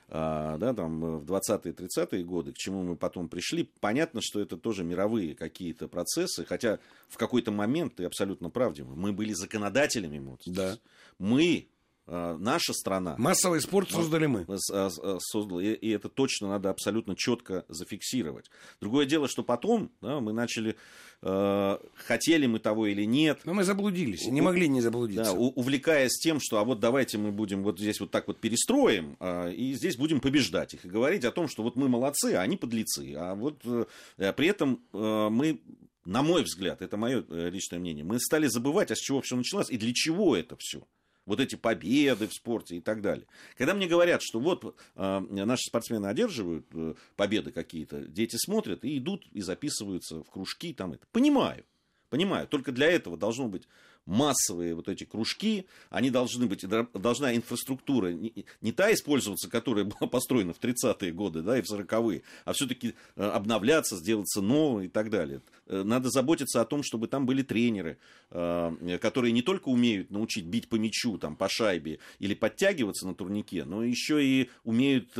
А, 0.09 0.57
да, 0.57 0.73
там, 0.73 1.03
э, 1.03 1.17
в 1.17 1.25
20-е, 1.25 1.73
30-е 1.73 2.23
годы, 2.23 2.53
к 2.53 2.57
чему 2.57 2.81
мы 2.83 2.95
потом 2.95 3.27
пришли, 3.27 3.69
понятно, 3.81 4.21
что 4.21 4.39
это 4.39 4.55
тоже 4.55 4.85
мировые 4.85 5.35
какие-то 5.35 5.89
процессы, 5.89 6.45
хотя 6.45 6.79
в 7.09 7.17
какой-то 7.17 7.51
момент, 7.51 7.95
ты 7.95 8.05
абсолютно 8.05 8.49
правдив, 8.49 8.87
мы 8.87 9.11
были 9.11 9.33
законодателями. 9.33 10.19
Вот, 10.19 10.41
да. 10.45 10.77
Мы 11.19 11.67
наша 12.07 12.73
страна. 12.73 13.15
Массовый 13.17 13.61
спорт 13.61 13.91
создали 13.91 14.25
мы. 14.25 14.45
А, 14.71 14.89
создал, 15.19 15.59
и 15.59 15.89
это 15.89 16.09
точно 16.09 16.49
надо 16.49 16.69
абсолютно 16.69 17.15
четко 17.15 17.65
зафиксировать. 17.67 18.49
Другое 18.79 19.05
дело, 19.05 19.27
что 19.27 19.43
потом 19.43 19.91
да, 20.01 20.19
мы 20.19 20.33
начали, 20.33 20.75
э, 21.21 21.77
хотели 21.95 22.45
мы 22.45 22.59
того 22.59 22.87
или 22.87 23.03
нет. 23.03 23.41
Но 23.45 23.53
мы 23.53 23.63
заблудились, 23.63 24.25
не 24.27 24.41
могли 24.41 24.67
не 24.67 24.81
заблудиться. 24.81 25.23
Да, 25.25 25.33
увлекаясь 25.33 26.17
тем, 26.17 26.39
что 26.39 26.59
а 26.59 26.63
вот 26.63 26.79
давайте 26.79 27.17
мы 27.17 27.31
будем 27.31 27.63
вот 27.63 27.79
здесь 27.79 27.99
вот 27.99 28.11
так 28.11 28.27
вот 28.27 28.39
перестроим, 28.39 29.17
э, 29.19 29.53
и 29.53 29.73
здесь 29.73 29.97
будем 29.97 30.19
побеждать 30.19 30.73
их, 30.73 30.85
и 30.85 30.89
говорить 30.89 31.25
о 31.25 31.31
том, 31.31 31.47
что 31.47 31.63
вот 31.63 31.75
мы 31.75 31.87
молодцы, 31.89 32.33
а 32.33 32.41
они 32.41 32.57
подлецы. 32.57 33.13
А 33.15 33.35
вот 33.35 33.61
э, 33.65 34.33
при 34.33 34.47
этом 34.47 34.81
э, 34.93 35.29
мы 35.29 35.61
на 36.05 36.23
мой 36.23 36.43
взгляд, 36.43 36.81
это 36.81 36.95
мое 36.95 37.25
личное 37.49 37.79
мнение, 37.79 38.05
мы 38.05 38.17
стали 38.21 38.47
забывать, 38.47 38.91
а 38.91 38.95
с 38.95 38.99
чего 38.99 39.19
все 39.19 39.35
началось 39.35 39.69
и 39.69 39.77
для 39.77 39.93
чего 39.93 40.37
это 40.37 40.55
все 40.57 40.87
вот 41.27 41.39
эти 41.39 41.55
победы 41.55 42.27
в 42.27 42.33
спорте 42.33 42.77
и 42.77 42.81
так 42.81 43.01
далее. 43.01 43.27
Когда 43.55 43.75
мне 43.75 43.85
говорят, 43.85 44.21
что 44.23 44.39
вот 44.39 44.75
э, 44.95 45.19
наши 45.19 45.63
спортсмены 45.67 46.07
одерживают 46.07 46.65
э, 46.73 46.95
победы 47.15 47.51
какие-то, 47.51 47.99
дети 47.99 48.37
смотрят 48.37 48.83
и 48.83 48.97
идут 48.97 49.27
и 49.31 49.41
записываются 49.41 50.23
в 50.23 50.31
кружки, 50.31 50.73
там 50.73 50.93
это. 50.93 51.05
Понимаю, 51.11 51.65
понимаю. 52.09 52.47
Только 52.47 52.71
для 52.71 52.87
этого 52.87 53.17
должно 53.17 53.49
быть 53.49 53.67
массовые 54.07 54.73
вот 54.73 54.87
эти 54.87 55.03
кружки, 55.03 55.67
они 55.89 56.09
должны 56.09 56.47
быть, 56.47 56.65
должна 56.93 57.35
инфраструктура 57.35 58.07
не, 58.07 58.33
не 58.61 58.71
та 58.71 58.91
использоваться, 58.93 59.49
которая 59.49 59.85
была 59.85 60.09
построена 60.09 60.53
в 60.53 60.59
30-е 60.59 61.11
годы, 61.11 61.41
да, 61.41 61.59
и 61.59 61.61
в 61.61 61.65
40-е, 61.71 62.23
а 62.45 62.53
все-таки 62.53 62.95
э, 63.15 63.23
обновляться, 63.23 63.97
сделаться 63.97 64.41
новой 64.41 64.85
и 64.85 64.89
так 64.89 65.09
далее. 65.09 65.41
Э, 65.67 65.83
надо 65.83 66.09
заботиться 66.09 66.61
о 66.61 66.65
том, 66.65 66.83
чтобы 66.83 67.07
там 67.07 67.25
были 67.25 67.43
тренеры, 67.43 67.97
э, 68.31 68.97
которые 69.01 69.33
не 69.33 69.41
только 69.41 69.67
умеют 69.67 70.09
научить 70.09 70.45
бить 70.45 70.69
по 70.69 70.75
мячу, 70.75 71.17
там, 71.17 71.35
по 71.35 71.49
шайбе 71.49 71.99
или 72.19 72.33
подтягиваться 72.33 73.05
на 73.05 73.13
турнике, 73.13 73.65
но 73.65 73.83
еще 73.83 74.25
и 74.25 74.49
умеют 74.63 75.11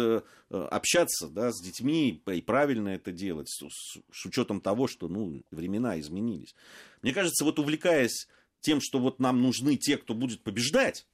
общаться 0.50 1.28
да, 1.28 1.52
с 1.52 1.62
детьми 1.62 2.22
и 2.26 2.42
правильно 2.42 2.90
это 2.90 3.12
делать, 3.12 3.50
с, 3.50 3.64
с 4.14 4.26
учетом 4.26 4.62
того, 4.62 4.88
что 4.88 5.10
ну, 5.10 5.42
времена 5.52 6.00
изменились. 6.00 6.56
Мне 7.02 7.14
кажется, 7.14 7.44
вот 7.44 7.60
увлекаясь 7.60 8.28
тем, 8.62 8.80
что 8.82 9.00
вот 9.00 9.20
нам 9.20 9.42
нужны 9.42 9.76
те, 9.76 9.98
кто 9.98 10.14
будет 10.14 10.42
побеждать, 10.44 11.06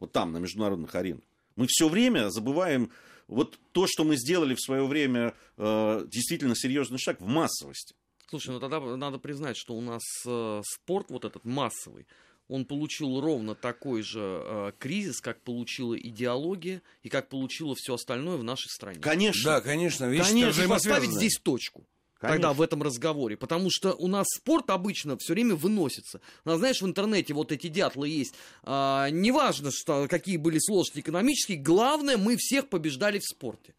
вот 0.00 0.12
там, 0.12 0.32
на 0.32 0.38
международных 0.38 0.94
аренах, 0.94 1.24
мы 1.56 1.66
все 1.68 1.88
время 1.88 2.30
забываем 2.30 2.90
вот 3.28 3.58
то, 3.72 3.86
что 3.86 4.04
мы 4.04 4.16
сделали 4.16 4.54
в 4.54 4.60
свое 4.60 4.86
время, 4.86 5.34
э, 5.56 6.04
действительно 6.06 6.54
серьезный 6.56 6.98
шаг 6.98 7.20
в 7.20 7.26
массовости. 7.26 7.94
Слушай, 8.28 8.50
ну 8.50 8.60
тогда 8.60 8.80
надо 8.80 9.18
признать, 9.18 9.56
что 9.56 9.74
у 9.74 9.80
нас 9.80 10.02
э, 10.26 10.62
спорт 10.64 11.10
вот 11.10 11.24
этот 11.24 11.44
массовый, 11.44 12.06
он 12.48 12.64
получил 12.64 13.20
ровно 13.20 13.54
такой 13.54 14.02
же 14.02 14.20
э, 14.20 14.72
кризис, 14.78 15.20
как 15.20 15.42
получила 15.42 15.98
идеология 15.98 16.82
и 17.02 17.08
как 17.08 17.28
получило 17.28 17.74
все 17.74 17.94
остальное 17.94 18.36
в 18.36 18.44
нашей 18.44 18.68
стране. 18.68 19.00
Конечно. 19.00 19.44
Да, 19.44 19.60
конечно. 19.60 20.06
Видишь, 20.06 20.28
конечно, 20.28 20.68
поставить 20.68 21.12
здесь 21.12 21.38
точку. 21.42 21.86
Конечно. 22.22 22.36
тогда 22.36 22.52
в 22.52 22.62
этом 22.62 22.82
разговоре. 22.82 23.36
Потому 23.36 23.68
что 23.70 23.94
у 23.94 24.06
нас 24.06 24.26
спорт 24.28 24.70
обычно 24.70 25.16
все 25.18 25.32
время 25.32 25.56
выносится. 25.56 26.20
У 26.44 26.50
нас, 26.50 26.58
знаешь, 26.58 26.80
в 26.80 26.86
интернете 26.86 27.34
вот 27.34 27.50
эти 27.50 27.66
дятлы 27.66 28.08
есть. 28.08 28.34
А, 28.62 29.10
неважно, 29.10 29.70
что, 29.72 30.06
какие 30.08 30.36
были 30.36 30.58
сложности 30.60 31.00
экономические, 31.00 31.58
главное, 31.58 32.16
мы 32.16 32.36
всех 32.36 32.68
побеждали 32.68 33.18
в 33.18 33.24
спорте. 33.24 33.74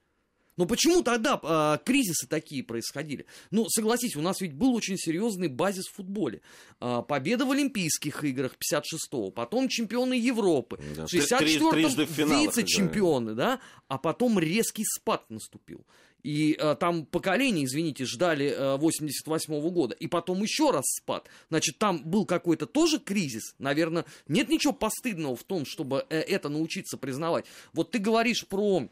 Но 0.55 0.65
почему 0.65 1.01
тогда 1.01 1.39
а, 1.41 1.77
кризисы 1.77 2.27
такие 2.27 2.63
происходили? 2.63 3.25
Ну, 3.49 3.67
согласись, 3.69 4.15
у 4.15 4.21
нас 4.21 4.39
ведь 4.41 4.53
был 4.53 4.75
очень 4.75 4.97
серьезный 4.97 5.47
базис 5.47 5.85
в 5.87 5.95
футболе. 5.95 6.41
А, 6.79 7.01
победа 7.01 7.45
в 7.45 7.51
Олимпийских 7.51 8.23
играх 8.23 8.55
56-го, 8.55 9.31
потом 9.31 9.67
чемпионы 9.67 10.13
Европы, 10.13 10.79
да, 10.95 11.05
64-м 11.05 12.41
вице-чемпионы, 12.41 13.33
да. 13.33 13.55
да, 13.55 13.59
а 13.87 13.97
потом 13.97 14.37
резкий 14.37 14.83
спад 14.85 15.29
наступил. 15.29 15.85
И 16.23 16.55
э, 16.57 16.75
там 16.79 17.05
поколение, 17.05 17.65
извините, 17.65 18.05
ждали 18.05 18.47
э, 18.47 18.77
88 18.77 19.53
-го 19.53 19.69
года. 19.69 19.93
И 19.95 20.07
потом 20.07 20.41
еще 20.41 20.71
раз 20.71 20.85
спад. 20.85 21.27
Значит, 21.49 21.77
там 21.77 22.01
был 22.03 22.25
какой-то 22.25 22.65
тоже 22.65 22.99
кризис. 22.99 23.55
Наверное, 23.59 24.05
нет 24.27 24.49
ничего 24.49 24.71
постыдного 24.71 25.35
в 25.35 25.43
том, 25.43 25.65
чтобы 25.65 26.05
э, 26.09 26.19
это 26.19 26.47
научиться 26.47 26.97
признавать. 26.97 27.45
Вот 27.73 27.91
ты 27.91 27.99
говоришь 27.99 28.47
про 28.47 28.87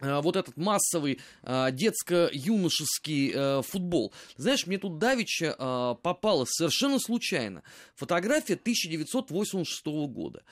э, 0.00 0.20
вот 0.22 0.36
этот 0.36 0.56
массовый 0.56 1.20
э, 1.42 1.70
детско-юношеский 1.70 3.32
э, 3.34 3.62
футбол. 3.62 4.14
Знаешь, 4.36 4.66
мне 4.66 4.78
тут 4.78 4.98
давеча 4.98 5.54
э, 5.58 5.94
попала 6.02 6.46
совершенно 6.48 6.98
случайно 6.98 7.62
фотография 7.94 8.54
1986 8.54 9.84
года. 10.08 10.42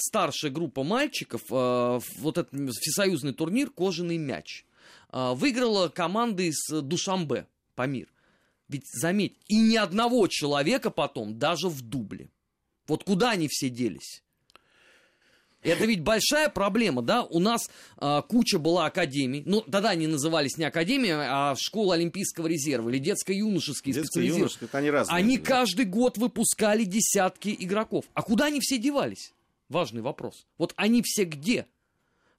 Старшая 0.00 0.50
группа 0.50 0.82
мальчиков, 0.82 1.42
вот 1.48 2.38
этот 2.38 2.50
всесоюзный 2.74 3.32
турнир 3.32 3.70
«Кожаный 3.70 4.18
мяч». 4.18 4.64
А, 5.12 5.34
выиграла 5.34 5.88
команда 5.88 6.42
из 6.42 6.58
Душамбе, 6.68 7.46
Памир. 7.74 8.08
Ведь, 8.68 8.86
заметь, 8.90 9.36
и 9.48 9.60
ни 9.60 9.76
одного 9.76 10.26
человека 10.26 10.90
потом 10.90 11.38
даже 11.38 11.68
в 11.68 11.82
дубле. 11.82 12.30
Вот 12.88 13.04
куда 13.04 13.32
они 13.32 13.46
все 13.48 13.68
делись? 13.68 14.22
Это 15.62 15.84
ведь 15.84 16.00
большая 16.00 16.48
проблема, 16.48 17.02
да? 17.02 17.22
У 17.22 17.38
нас 17.38 17.70
а, 17.98 18.22
куча 18.22 18.58
была 18.58 18.86
академий. 18.86 19.42
Ну, 19.46 19.60
тогда 19.60 19.90
они 19.90 20.06
назывались 20.08 20.56
не 20.56 20.64
академия, 20.64 21.18
а 21.20 21.54
школа 21.56 21.94
Олимпийского 21.94 22.48
резерва 22.48 22.88
или 22.88 22.98
детско-юношеские 22.98 23.94
специализированные. 23.94 24.68
Они 24.72 24.90
разные. 24.90 25.16
Они 25.16 25.38
да. 25.38 25.44
каждый 25.44 25.84
год 25.84 26.18
выпускали 26.18 26.84
десятки 26.84 27.54
игроков. 27.56 28.06
А 28.14 28.22
куда 28.22 28.46
они 28.46 28.60
все 28.60 28.78
девались? 28.78 29.34
Важный 29.68 30.02
вопрос. 30.02 30.46
Вот 30.58 30.72
они 30.76 31.02
все 31.02 31.24
где? 31.24 31.66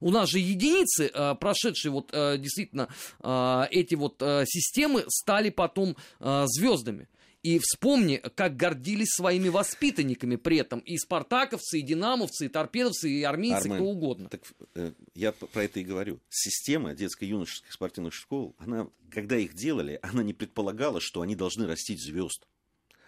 У 0.03 0.11
нас 0.11 0.29
же 0.29 0.39
единицы, 0.39 1.09
э, 1.13 1.35
прошедшие 1.35 1.91
вот 1.91 2.09
э, 2.11 2.37
действительно 2.37 2.89
э, 3.21 3.63
эти 3.71 3.95
вот 3.95 4.15
системы, 4.45 5.05
стали 5.07 5.49
потом 5.49 5.95
звездами. 6.19 7.07
И 7.41 7.59
вспомни, 7.59 8.21
как 8.35 8.55
гордились 8.55 9.09
своими 9.09 9.49
воспитанниками 9.49 10.37
при 10.37 10.57
этом. 10.57 10.79
И 10.79 10.97
спартаковцы, 10.97 11.79
и 11.79 11.81
динамовцы, 11.81 12.45
и 12.45 12.49
торпедовцы, 12.49 13.09
и 13.09 13.23
армейцы, 13.23 13.65
Армен, 13.65 13.75
кто 13.75 13.85
угодно. 13.85 14.29
Так 14.29 14.41
э, 14.75 14.93
я 15.13 15.33
про 15.33 15.63
это 15.63 15.81
и 15.81 15.83
говорю. 15.83 16.21
Система 16.29 16.93
детско-юношеских 16.93 17.73
спортивных 17.73 18.13
школ, 18.13 18.55
она, 18.59 18.87
когда 19.09 19.37
их 19.37 19.55
делали, 19.55 19.99
она 20.01 20.23
не 20.23 20.33
предполагала, 20.33 21.01
что 21.01 21.21
они 21.21 21.35
должны 21.35 21.67
растить 21.67 22.01
звезд. 22.01 22.47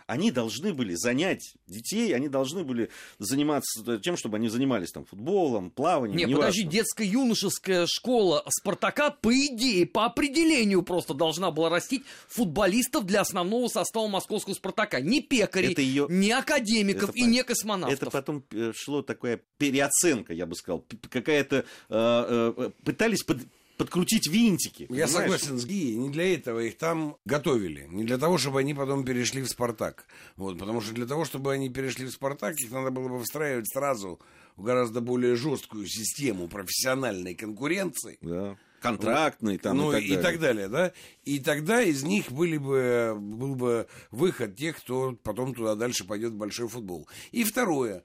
Они 0.08 0.30
должны 0.30 0.72
были 0.72 0.94
занять 0.94 1.56
детей, 1.68 2.14
они 2.16 2.30
должны 2.30 2.64
были 2.64 2.90
заниматься 3.18 3.98
тем, 4.00 4.18
чтобы 4.18 4.38
они 4.38 4.50
занимались 4.50 4.92
там 4.92 5.04
футболом, 5.06 5.72
плаванием. 5.72 6.16
Не, 6.18 6.26
неважно. 6.26 6.42
подожди, 6.52 6.64
детско-юношеская 6.64 7.88
школа 7.88 8.44
Спартака, 8.50 9.10
по 9.10 9.34
идее, 9.34 9.88
по 9.88 10.06
определению 10.06 10.84
просто 10.84 11.14
должна 11.16 11.50
была 11.50 11.70
растить 11.70 12.04
футболистов 12.28 13.06
для 13.06 13.22
основного 13.22 13.68
состава 13.68 14.08
московского 14.08 14.54
Спартака. 14.54 15.00
Не 15.00 15.22
пекарей, 15.22 15.72
Это 15.72 15.82
её- 15.82 16.08
не 16.10 16.32
академиков 16.32 17.10
Это 17.10 17.18
и 17.18 17.22
по- 17.24 17.26
не 17.28 17.44
космонавтов. 17.44 18.00
Это 18.02 18.12
потом 18.12 18.44
э, 18.52 18.74
шло 18.76 19.02
такая 19.02 19.42
переоценка, 19.58 20.34
я 20.34 20.46
бы 20.46 20.56
сказал. 20.56 20.86
Какая-то... 21.10 21.66
э, 21.90 22.54
э, 22.58 22.70
пытались 22.84 23.24
под- 23.24 23.42
подкрутить 23.78 24.28
винтики. 24.28 24.84
Я 24.84 24.88
понимаешь? 24.88 25.12
согласен 25.12 25.60
с 25.60 25.66
Гией, 25.66 25.96
не 25.96 26.10
для 26.10 26.34
этого 26.34 26.60
их 26.60 26.78
там 26.78 27.18
готовили, 27.26 27.88
не 27.90 28.04
для 28.04 28.18
того, 28.18 28.38
чтобы 28.38 28.60
они 28.60 28.74
потом 28.74 29.04
перешли 29.04 29.42
в 29.42 29.50
«Спартак». 29.50 30.06
Вот, 30.36 30.58
потому 30.58 30.82
что 30.82 30.94
для 30.94 31.06
того, 31.06 31.26
чтобы 31.26 31.54
они 31.54 31.70
перешли 31.70 32.06
в 32.06 32.12
«Спартак», 32.12 32.60
их 32.60 32.72
надо 32.72 32.92
было 32.92 33.10
бы 33.10 33.24
встраивать 33.24 33.68
сразу 33.72 34.20
в 34.56 34.64
гораздо 34.64 35.02
более 35.02 35.36
жесткую 35.36 35.88
систему 35.88 36.48
профессиональной 36.48 37.36
конкуренции. 37.36 38.18
Да. 38.22 38.58
Контрактный 38.80 39.58
там 39.58 39.78
ну, 39.78 39.98
и 39.98 40.16
так 40.18 40.40
далее. 40.40 40.68
да? 40.68 40.94
И 41.24 41.40
тогда 41.40 41.82
из 41.82 42.04
них 42.04 42.32
были 42.32 42.58
бы, 42.58 43.16
был 43.18 43.56
бы 43.56 43.88
выход 44.12 44.56
тех, 44.56 44.78
кто 44.78 45.18
потом 45.24 45.56
туда 45.56 45.76
дальше 45.76 46.06
пойдет 46.06 46.34
в 46.34 46.38
большой 46.38 46.68
футбол. 46.68 47.08
И 47.32 47.44
второе, 47.44 48.04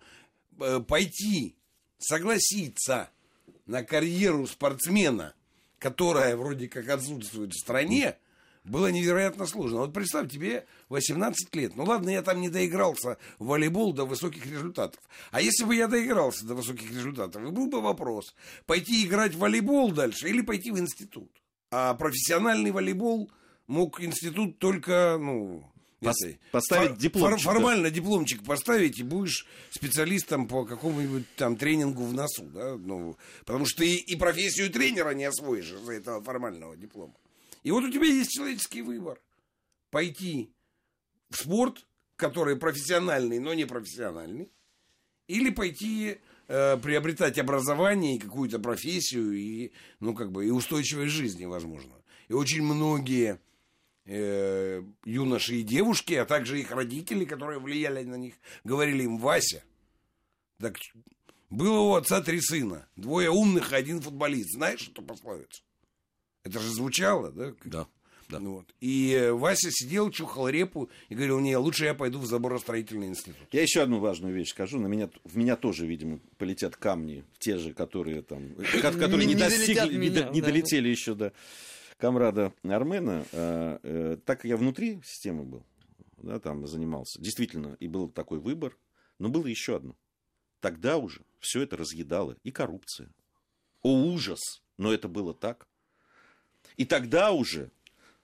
э, 0.58 0.80
пойти, 0.80 1.54
согласиться 1.98 3.10
на 3.66 3.84
карьеру 3.84 4.46
спортсмена, 4.46 5.34
которая 5.80 6.36
вроде 6.36 6.68
как 6.68 6.88
отсутствует 6.88 7.52
в 7.52 7.58
стране, 7.58 8.16
было 8.62 8.88
невероятно 8.88 9.46
сложно. 9.46 9.78
Вот 9.78 9.94
представь, 9.94 10.30
тебе 10.30 10.66
18 10.90 11.54
лет. 11.56 11.74
Ну 11.74 11.84
ладно, 11.84 12.10
я 12.10 12.22
там 12.22 12.40
не 12.40 12.50
доигрался 12.50 13.16
в 13.38 13.46
волейбол 13.46 13.94
до 13.94 14.04
высоких 14.04 14.46
результатов. 14.46 15.00
А 15.30 15.40
если 15.40 15.64
бы 15.64 15.74
я 15.74 15.88
доигрался 15.88 16.46
до 16.46 16.54
высоких 16.54 16.90
результатов, 16.90 17.50
был 17.50 17.68
бы 17.68 17.80
вопрос, 17.80 18.34
пойти 18.66 19.06
играть 19.06 19.34
в 19.34 19.38
волейбол 19.38 19.90
дальше 19.90 20.28
или 20.28 20.42
пойти 20.42 20.70
в 20.70 20.78
институт. 20.78 21.30
А 21.70 21.94
профессиональный 21.94 22.70
волейбол 22.70 23.30
мог 23.66 24.00
институт 24.00 24.58
только, 24.58 25.16
ну... 25.18 25.64
Этой, 26.00 26.40
поставить 26.50 26.96
дипломчик, 26.96 27.44
да. 27.44 27.52
Формально 27.52 27.90
дипломчик 27.90 28.42
поставить, 28.42 28.98
и 28.98 29.02
будешь 29.02 29.46
специалистом 29.70 30.48
по 30.48 30.64
какому-нибудь 30.64 31.24
там 31.36 31.56
тренингу 31.56 32.04
в 32.04 32.14
носу, 32.14 32.44
да? 32.44 32.76
Ну, 32.76 33.18
потому 33.44 33.66
что 33.66 33.82
ты 33.82 33.96
и 33.96 34.16
профессию 34.16 34.70
тренера 34.70 35.10
не 35.10 35.24
освоишь 35.24 35.70
из-за 35.70 35.92
этого 35.92 36.22
формального 36.22 36.76
диплома. 36.76 37.14
И 37.62 37.70
вот 37.70 37.84
у 37.84 37.90
тебя 37.90 38.06
есть 38.06 38.30
человеческий 38.30 38.80
выбор. 38.80 39.20
Пойти 39.90 40.50
в 41.28 41.36
спорт, 41.36 41.86
который 42.16 42.56
профессиональный, 42.56 43.38
но 43.38 43.52
не 43.52 43.66
профессиональный, 43.66 44.50
или 45.28 45.50
пойти 45.50 46.18
э, 46.48 46.76
приобретать 46.78 47.38
образование 47.38 48.16
и 48.16 48.18
какую-то 48.18 48.58
профессию, 48.58 49.32
и, 49.32 49.72
ну, 50.00 50.14
как 50.14 50.32
бы, 50.32 50.46
и 50.46 50.50
устойчивой 50.50 51.08
жизни, 51.08 51.44
возможно. 51.44 51.92
И 52.28 52.32
очень 52.32 52.62
многие 52.62 53.38
э, 54.10 54.82
юноши 55.04 55.56
и 55.56 55.62
девушки, 55.62 56.14
а 56.14 56.24
также 56.24 56.60
их 56.60 56.70
родители, 56.72 57.24
которые 57.24 57.58
влияли 57.60 58.02
на 58.04 58.16
них, 58.16 58.34
говорили 58.64 59.04
им, 59.04 59.18
Вася, 59.18 59.62
так 60.58 60.76
было 61.48 61.78
у 61.80 61.94
отца 61.94 62.20
три 62.20 62.40
сына, 62.40 62.86
двое 62.96 63.30
умных 63.30 63.72
и 63.72 63.76
один 63.76 64.00
футболист. 64.00 64.50
Знаешь 64.52 64.88
эту 64.88 65.02
пословицу? 65.02 65.62
Это 66.44 66.58
же 66.60 66.68
звучало, 66.70 67.30
да? 67.32 67.54
Да. 67.64 67.86
Да. 68.28 68.38
Ну 68.38 68.54
Вот. 68.58 68.74
И 68.78 69.12
э, 69.12 69.32
Вася 69.32 69.70
сидел, 69.72 70.08
чухал 70.12 70.48
репу 70.48 70.88
и 71.08 71.16
говорил, 71.16 71.40
не, 71.40 71.56
лучше 71.56 71.84
я 71.86 71.94
пойду 71.94 72.20
в 72.20 72.26
заборостроительный 72.26 73.08
институт. 73.08 73.48
Я 73.50 73.62
еще 73.62 73.82
одну 73.82 73.98
важную 73.98 74.32
вещь 74.32 74.50
скажу. 74.50 74.78
На 74.78 74.86
меня, 74.86 75.10
в 75.24 75.36
меня 75.36 75.56
тоже, 75.56 75.84
видимо, 75.84 76.20
полетят 76.38 76.76
камни, 76.76 77.24
те 77.40 77.58
же, 77.58 77.74
которые 77.74 78.22
там, 78.22 78.54
ко- 78.80 78.92
которые 78.92 79.26
не, 79.26 79.34
Не 79.34 79.40
достигли, 79.40 79.94
не, 79.94 79.98
меня, 80.10 80.22
до- 80.28 80.30
не 80.32 80.40
да. 80.40 80.46
долетели 80.46 80.88
еще 80.88 81.14
до 81.16 81.32
комрада 82.00 82.52
Армена. 82.62 83.24
э, 83.32 83.78
э, 83.82 84.16
так 84.24 84.38
как 84.38 84.44
я 84.46 84.56
внутри 84.56 85.00
системы 85.04 85.44
был, 85.44 85.64
да, 86.16 86.40
там 86.40 86.66
занимался, 86.66 87.20
действительно, 87.20 87.76
и 87.80 87.86
был 87.86 88.08
такой 88.08 88.40
выбор, 88.40 88.76
но 89.18 89.28
было 89.28 89.46
еще 89.46 89.76
одно. 89.76 89.96
Тогда 90.60 90.98
уже 90.98 91.22
все 91.38 91.62
это 91.62 91.76
разъедало 91.76 92.36
и 92.42 92.50
коррупция. 92.50 93.10
О, 93.82 93.90
ужас! 93.90 94.40
Но 94.76 94.92
это 94.92 95.08
было 95.08 95.34
так. 95.34 95.68
И 96.76 96.84
тогда 96.84 97.32
уже 97.32 97.70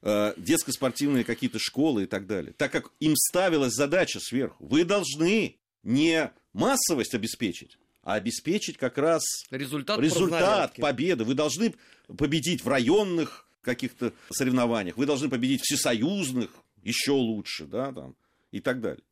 э, 0.02 0.34
детско-спортивные 0.36 1.24
какие-то 1.24 1.58
школы 1.58 2.04
и 2.04 2.06
так 2.06 2.26
далее, 2.26 2.52
так 2.52 2.72
как 2.72 2.92
им 3.00 3.14
ставилась 3.16 3.74
задача 3.74 4.20
сверху, 4.20 4.66
вы 4.66 4.84
должны 4.84 5.58
не 5.82 6.32
массовость 6.52 7.14
обеспечить, 7.14 7.78
а 8.02 8.14
обеспечить 8.14 8.78
как 8.78 8.98
раз 8.98 9.22
Результат, 9.50 9.98
результат, 10.00 10.76
победы. 10.76 11.24
Вы 11.24 11.34
должны 11.34 11.74
победить 12.16 12.64
в 12.64 12.68
районных 12.68 13.45
каких-то 13.66 14.14
соревнованиях, 14.30 14.96
вы 14.96 15.04
должны 15.04 15.28
победить 15.28 15.60
всесоюзных, 15.62 16.50
еще 16.82 17.12
лучше, 17.12 17.66
да, 17.66 17.92
там, 17.92 18.16
и 18.52 18.60
так 18.60 18.80
далее. 18.80 19.04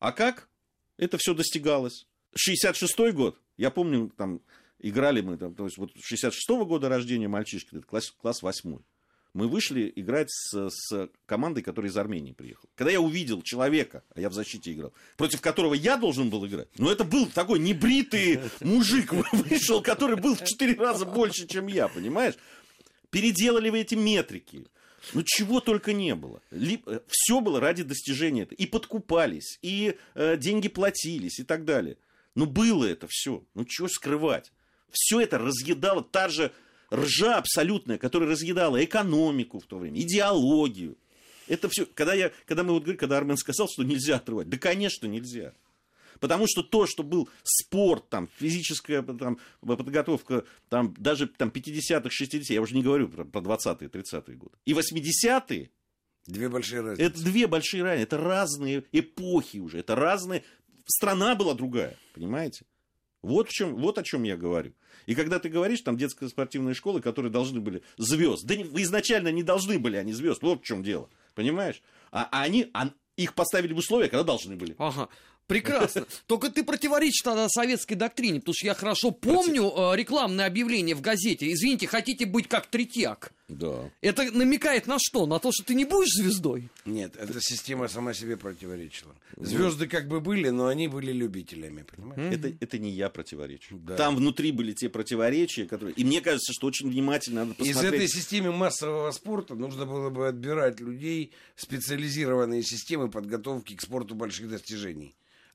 А 0.00 0.12
как 0.12 0.48
это 0.98 1.16
все 1.16 1.32
достигалось? 1.32 2.06
66-й 2.36 3.12
год, 3.12 3.40
я 3.56 3.70
помню, 3.70 4.12
там, 4.16 4.40
играли 4.80 5.22
мы, 5.22 5.38
там, 5.38 5.54
то 5.54 5.64
есть 5.64 5.78
вот 5.78 5.92
66-го 5.96 6.66
года 6.66 6.88
рождения 6.88 7.28
мальчишки, 7.28 7.76
это 7.76 7.86
класс, 7.86 8.10
класс 8.10 8.42
8 8.42 8.78
мы 9.34 9.48
вышли 9.48 9.92
играть 9.96 10.30
с, 10.30 10.70
с 10.70 11.10
командой, 11.26 11.62
которая 11.62 11.90
из 11.90 11.96
Армении 11.96 12.32
приехала. 12.32 12.70
Когда 12.76 12.92
я 12.92 13.00
увидел 13.00 13.42
человека, 13.42 14.04
а 14.14 14.20
я 14.20 14.30
в 14.30 14.32
защите 14.32 14.72
играл, 14.72 14.92
против 15.16 15.40
которого 15.40 15.74
я 15.74 15.96
должен 15.96 16.30
был 16.30 16.46
играть, 16.46 16.68
ну 16.78 16.88
это 16.88 17.04
был 17.04 17.26
такой 17.26 17.58
небритый 17.58 18.40
мужик 18.60 19.12
вышел, 19.32 19.82
который 19.82 20.16
был 20.16 20.36
в 20.36 20.44
4 20.44 20.74
раза 20.76 21.04
больше, 21.04 21.46
чем 21.46 21.66
я, 21.66 21.88
понимаешь? 21.88 22.34
Переделали 23.14 23.70
вы 23.70 23.80
эти 23.80 23.94
метрики. 23.94 24.66
Ну, 25.12 25.22
чего 25.24 25.60
только 25.60 25.92
не 25.92 26.16
было. 26.16 26.42
Все 27.06 27.40
было 27.40 27.60
ради 27.60 27.84
достижения 27.84 28.42
этого. 28.42 28.56
И 28.56 28.66
подкупались, 28.66 29.60
и 29.62 29.96
э, 30.14 30.36
деньги 30.36 30.66
платились, 30.66 31.38
и 31.38 31.44
так 31.44 31.64
далее. 31.64 31.96
Ну, 32.34 32.46
было 32.46 32.84
это 32.84 33.06
все. 33.08 33.44
Ну, 33.54 33.64
чего 33.66 33.86
скрывать? 33.86 34.50
Все 34.90 35.20
это 35.20 35.38
разъедало 35.38 36.02
та 36.02 36.28
же 36.28 36.50
ржа 36.92 37.36
абсолютная, 37.36 37.98
которая 37.98 38.28
разъедала 38.28 38.82
экономику 38.82 39.60
в 39.60 39.66
то 39.66 39.78
время, 39.78 40.00
идеологию. 40.00 40.96
Это 41.46 41.68
все, 41.68 41.86
когда, 41.86 42.14
я, 42.14 42.32
когда 42.46 42.64
мы 42.64 42.72
вот 42.72 42.82
говорим, 42.82 42.98
когда 42.98 43.18
Армен 43.18 43.36
сказал, 43.36 43.68
что 43.68 43.84
нельзя 43.84 44.16
отрывать, 44.16 44.48
да, 44.48 44.58
конечно, 44.58 45.06
нельзя. 45.06 45.52
Потому 46.20 46.46
что 46.48 46.62
то, 46.62 46.86
что 46.86 47.02
был 47.02 47.28
спорт, 47.42 48.08
там, 48.08 48.28
физическая 48.38 49.02
там, 49.02 49.38
подготовка, 49.60 50.44
там, 50.68 50.94
даже 50.98 51.26
там, 51.26 51.48
50-х, 51.50 52.08
60-х, 52.08 52.52
я 52.52 52.60
уже 52.60 52.74
не 52.74 52.82
говорю 52.82 53.08
про, 53.08 53.24
про 53.24 53.40
20-е, 53.40 53.88
30-е 53.88 54.36
годы, 54.36 54.56
и 54.64 54.72
80-е, 54.72 55.70
Две 56.26 56.48
большие 56.48 56.80
разницы. 56.80 57.02
это 57.02 57.22
две 57.22 57.46
большие 57.46 57.82
разницы, 57.82 58.04
это 58.04 58.16
разные 58.18 58.84
эпохи 58.92 59.58
уже, 59.58 59.78
это 59.78 59.94
разные... 59.94 60.42
Страна 60.86 61.34
была 61.34 61.54
другая, 61.54 61.96
понимаете? 62.14 62.64
Вот, 63.22 63.48
в 63.48 63.52
чем, 63.52 63.76
вот 63.76 63.96
о 63.96 64.02
чем 64.02 64.22
я 64.24 64.36
говорю. 64.36 64.74
И 65.06 65.14
когда 65.14 65.38
ты 65.38 65.48
говоришь, 65.48 65.80
там 65.80 65.96
детские 65.96 66.28
спортивные 66.28 66.74
школы, 66.74 67.00
которые 67.00 67.32
должны 67.32 67.60
были 67.60 67.82
звезд, 67.96 68.44
да 68.44 68.54
не- 68.54 68.64
изначально 68.82 69.32
не 69.32 69.42
должны 69.42 69.78
были 69.78 69.96
они 69.96 70.12
звезд, 70.12 70.42
вот 70.42 70.60
в 70.60 70.64
чем 70.64 70.82
дело, 70.82 71.08
понимаешь? 71.34 71.82
А, 72.10 72.28
а 72.30 72.42
они, 72.42 72.70
а 72.74 72.90
их 73.16 73.34
поставили 73.34 73.72
в 73.72 73.78
условия, 73.78 74.08
когда 74.08 74.24
должны 74.24 74.56
были. 74.56 74.74
Ага. 74.78 75.08
Прекрасно. 75.46 76.06
Только 76.26 76.50
ты 76.50 76.64
противоречишь 76.64 77.22
тогда 77.22 77.48
советской 77.48 77.94
доктрине, 77.94 78.40
потому 78.40 78.54
что 78.54 78.66
я 78.66 78.74
хорошо 78.74 79.10
помню 79.10 79.64
э, 79.64 79.96
рекламное 79.96 80.46
объявление 80.46 80.94
в 80.94 81.02
газете. 81.02 81.52
Извините, 81.52 81.86
хотите 81.86 82.24
быть 82.24 82.48
как 82.48 82.66
Третьяк? 82.66 83.32
Да. 83.48 83.90
Это 84.00 84.22
намекает 84.32 84.86
на 84.86 84.96
что? 84.98 85.26
На 85.26 85.38
то, 85.38 85.52
что 85.52 85.64
ты 85.64 85.74
не 85.74 85.84
будешь 85.84 86.14
звездой? 86.14 86.70
Нет, 86.86 87.14
эта 87.16 87.40
система 87.42 87.88
сама 87.88 88.14
себе 88.14 88.38
противоречила. 88.38 89.14
Звезды 89.36 89.86
как 89.86 90.08
бы 90.08 90.20
были, 90.20 90.48
но 90.48 90.66
они 90.66 90.88
были 90.88 91.12
любителями, 91.12 91.82
понимаешь? 91.82 92.34
Это, 92.34 92.48
это 92.60 92.78
не 92.78 92.90
я 92.90 93.10
противоречу. 93.10 93.76
Да. 93.76 93.96
Там 93.96 94.16
внутри 94.16 94.50
были 94.50 94.72
те 94.72 94.88
противоречия, 94.88 95.66
которые... 95.66 95.94
И 95.94 96.04
мне 96.04 96.22
кажется, 96.22 96.54
что 96.54 96.68
очень 96.68 96.88
внимательно 96.90 97.44
надо 97.44 97.62
Из 97.62 97.74
посмотреть... 97.74 97.94
этой 97.94 98.08
системы 98.08 98.50
массового 98.52 99.10
спорта 99.10 99.54
нужно 99.54 99.84
было 99.84 100.08
бы 100.08 100.26
отбирать 100.26 100.80
людей 100.80 101.32
специализированные 101.56 102.62
системы 102.62 103.10
подготовки 103.10 103.76
к 103.76 103.82
спорту 103.82 104.14
больших 104.14 104.48
достижений. 104.48 105.14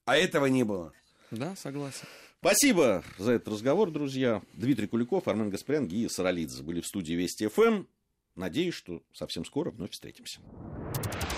А 0.09 0.17
этого 0.17 0.47
не 0.47 0.63
было. 0.63 0.91
Да, 1.29 1.55
согласен. 1.55 2.07
Спасибо 2.39 3.03
за 3.19 3.33
этот 3.33 3.49
разговор, 3.49 3.91
друзья. 3.91 4.41
Дмитрий 4.53 4.87
Куликов, 4.87 5.27
Армен 5.27 5.51
Гаспарян, 5.51 5.87
Гия 5.87 6.09
Саралидзе 6.09 6.63
были 6.63 6.81
в 6.81 6.87
студии 6.87 7.13
Вести 7.13 7.47
ФМ. 7.47 7.83
Надеюсь, 8.35 8.73
что 8.73 9.03
совсем 9.13 9.45
скоро 9.45 9.69
вновь 9.69 9.91
встретимся. 9.91 10.39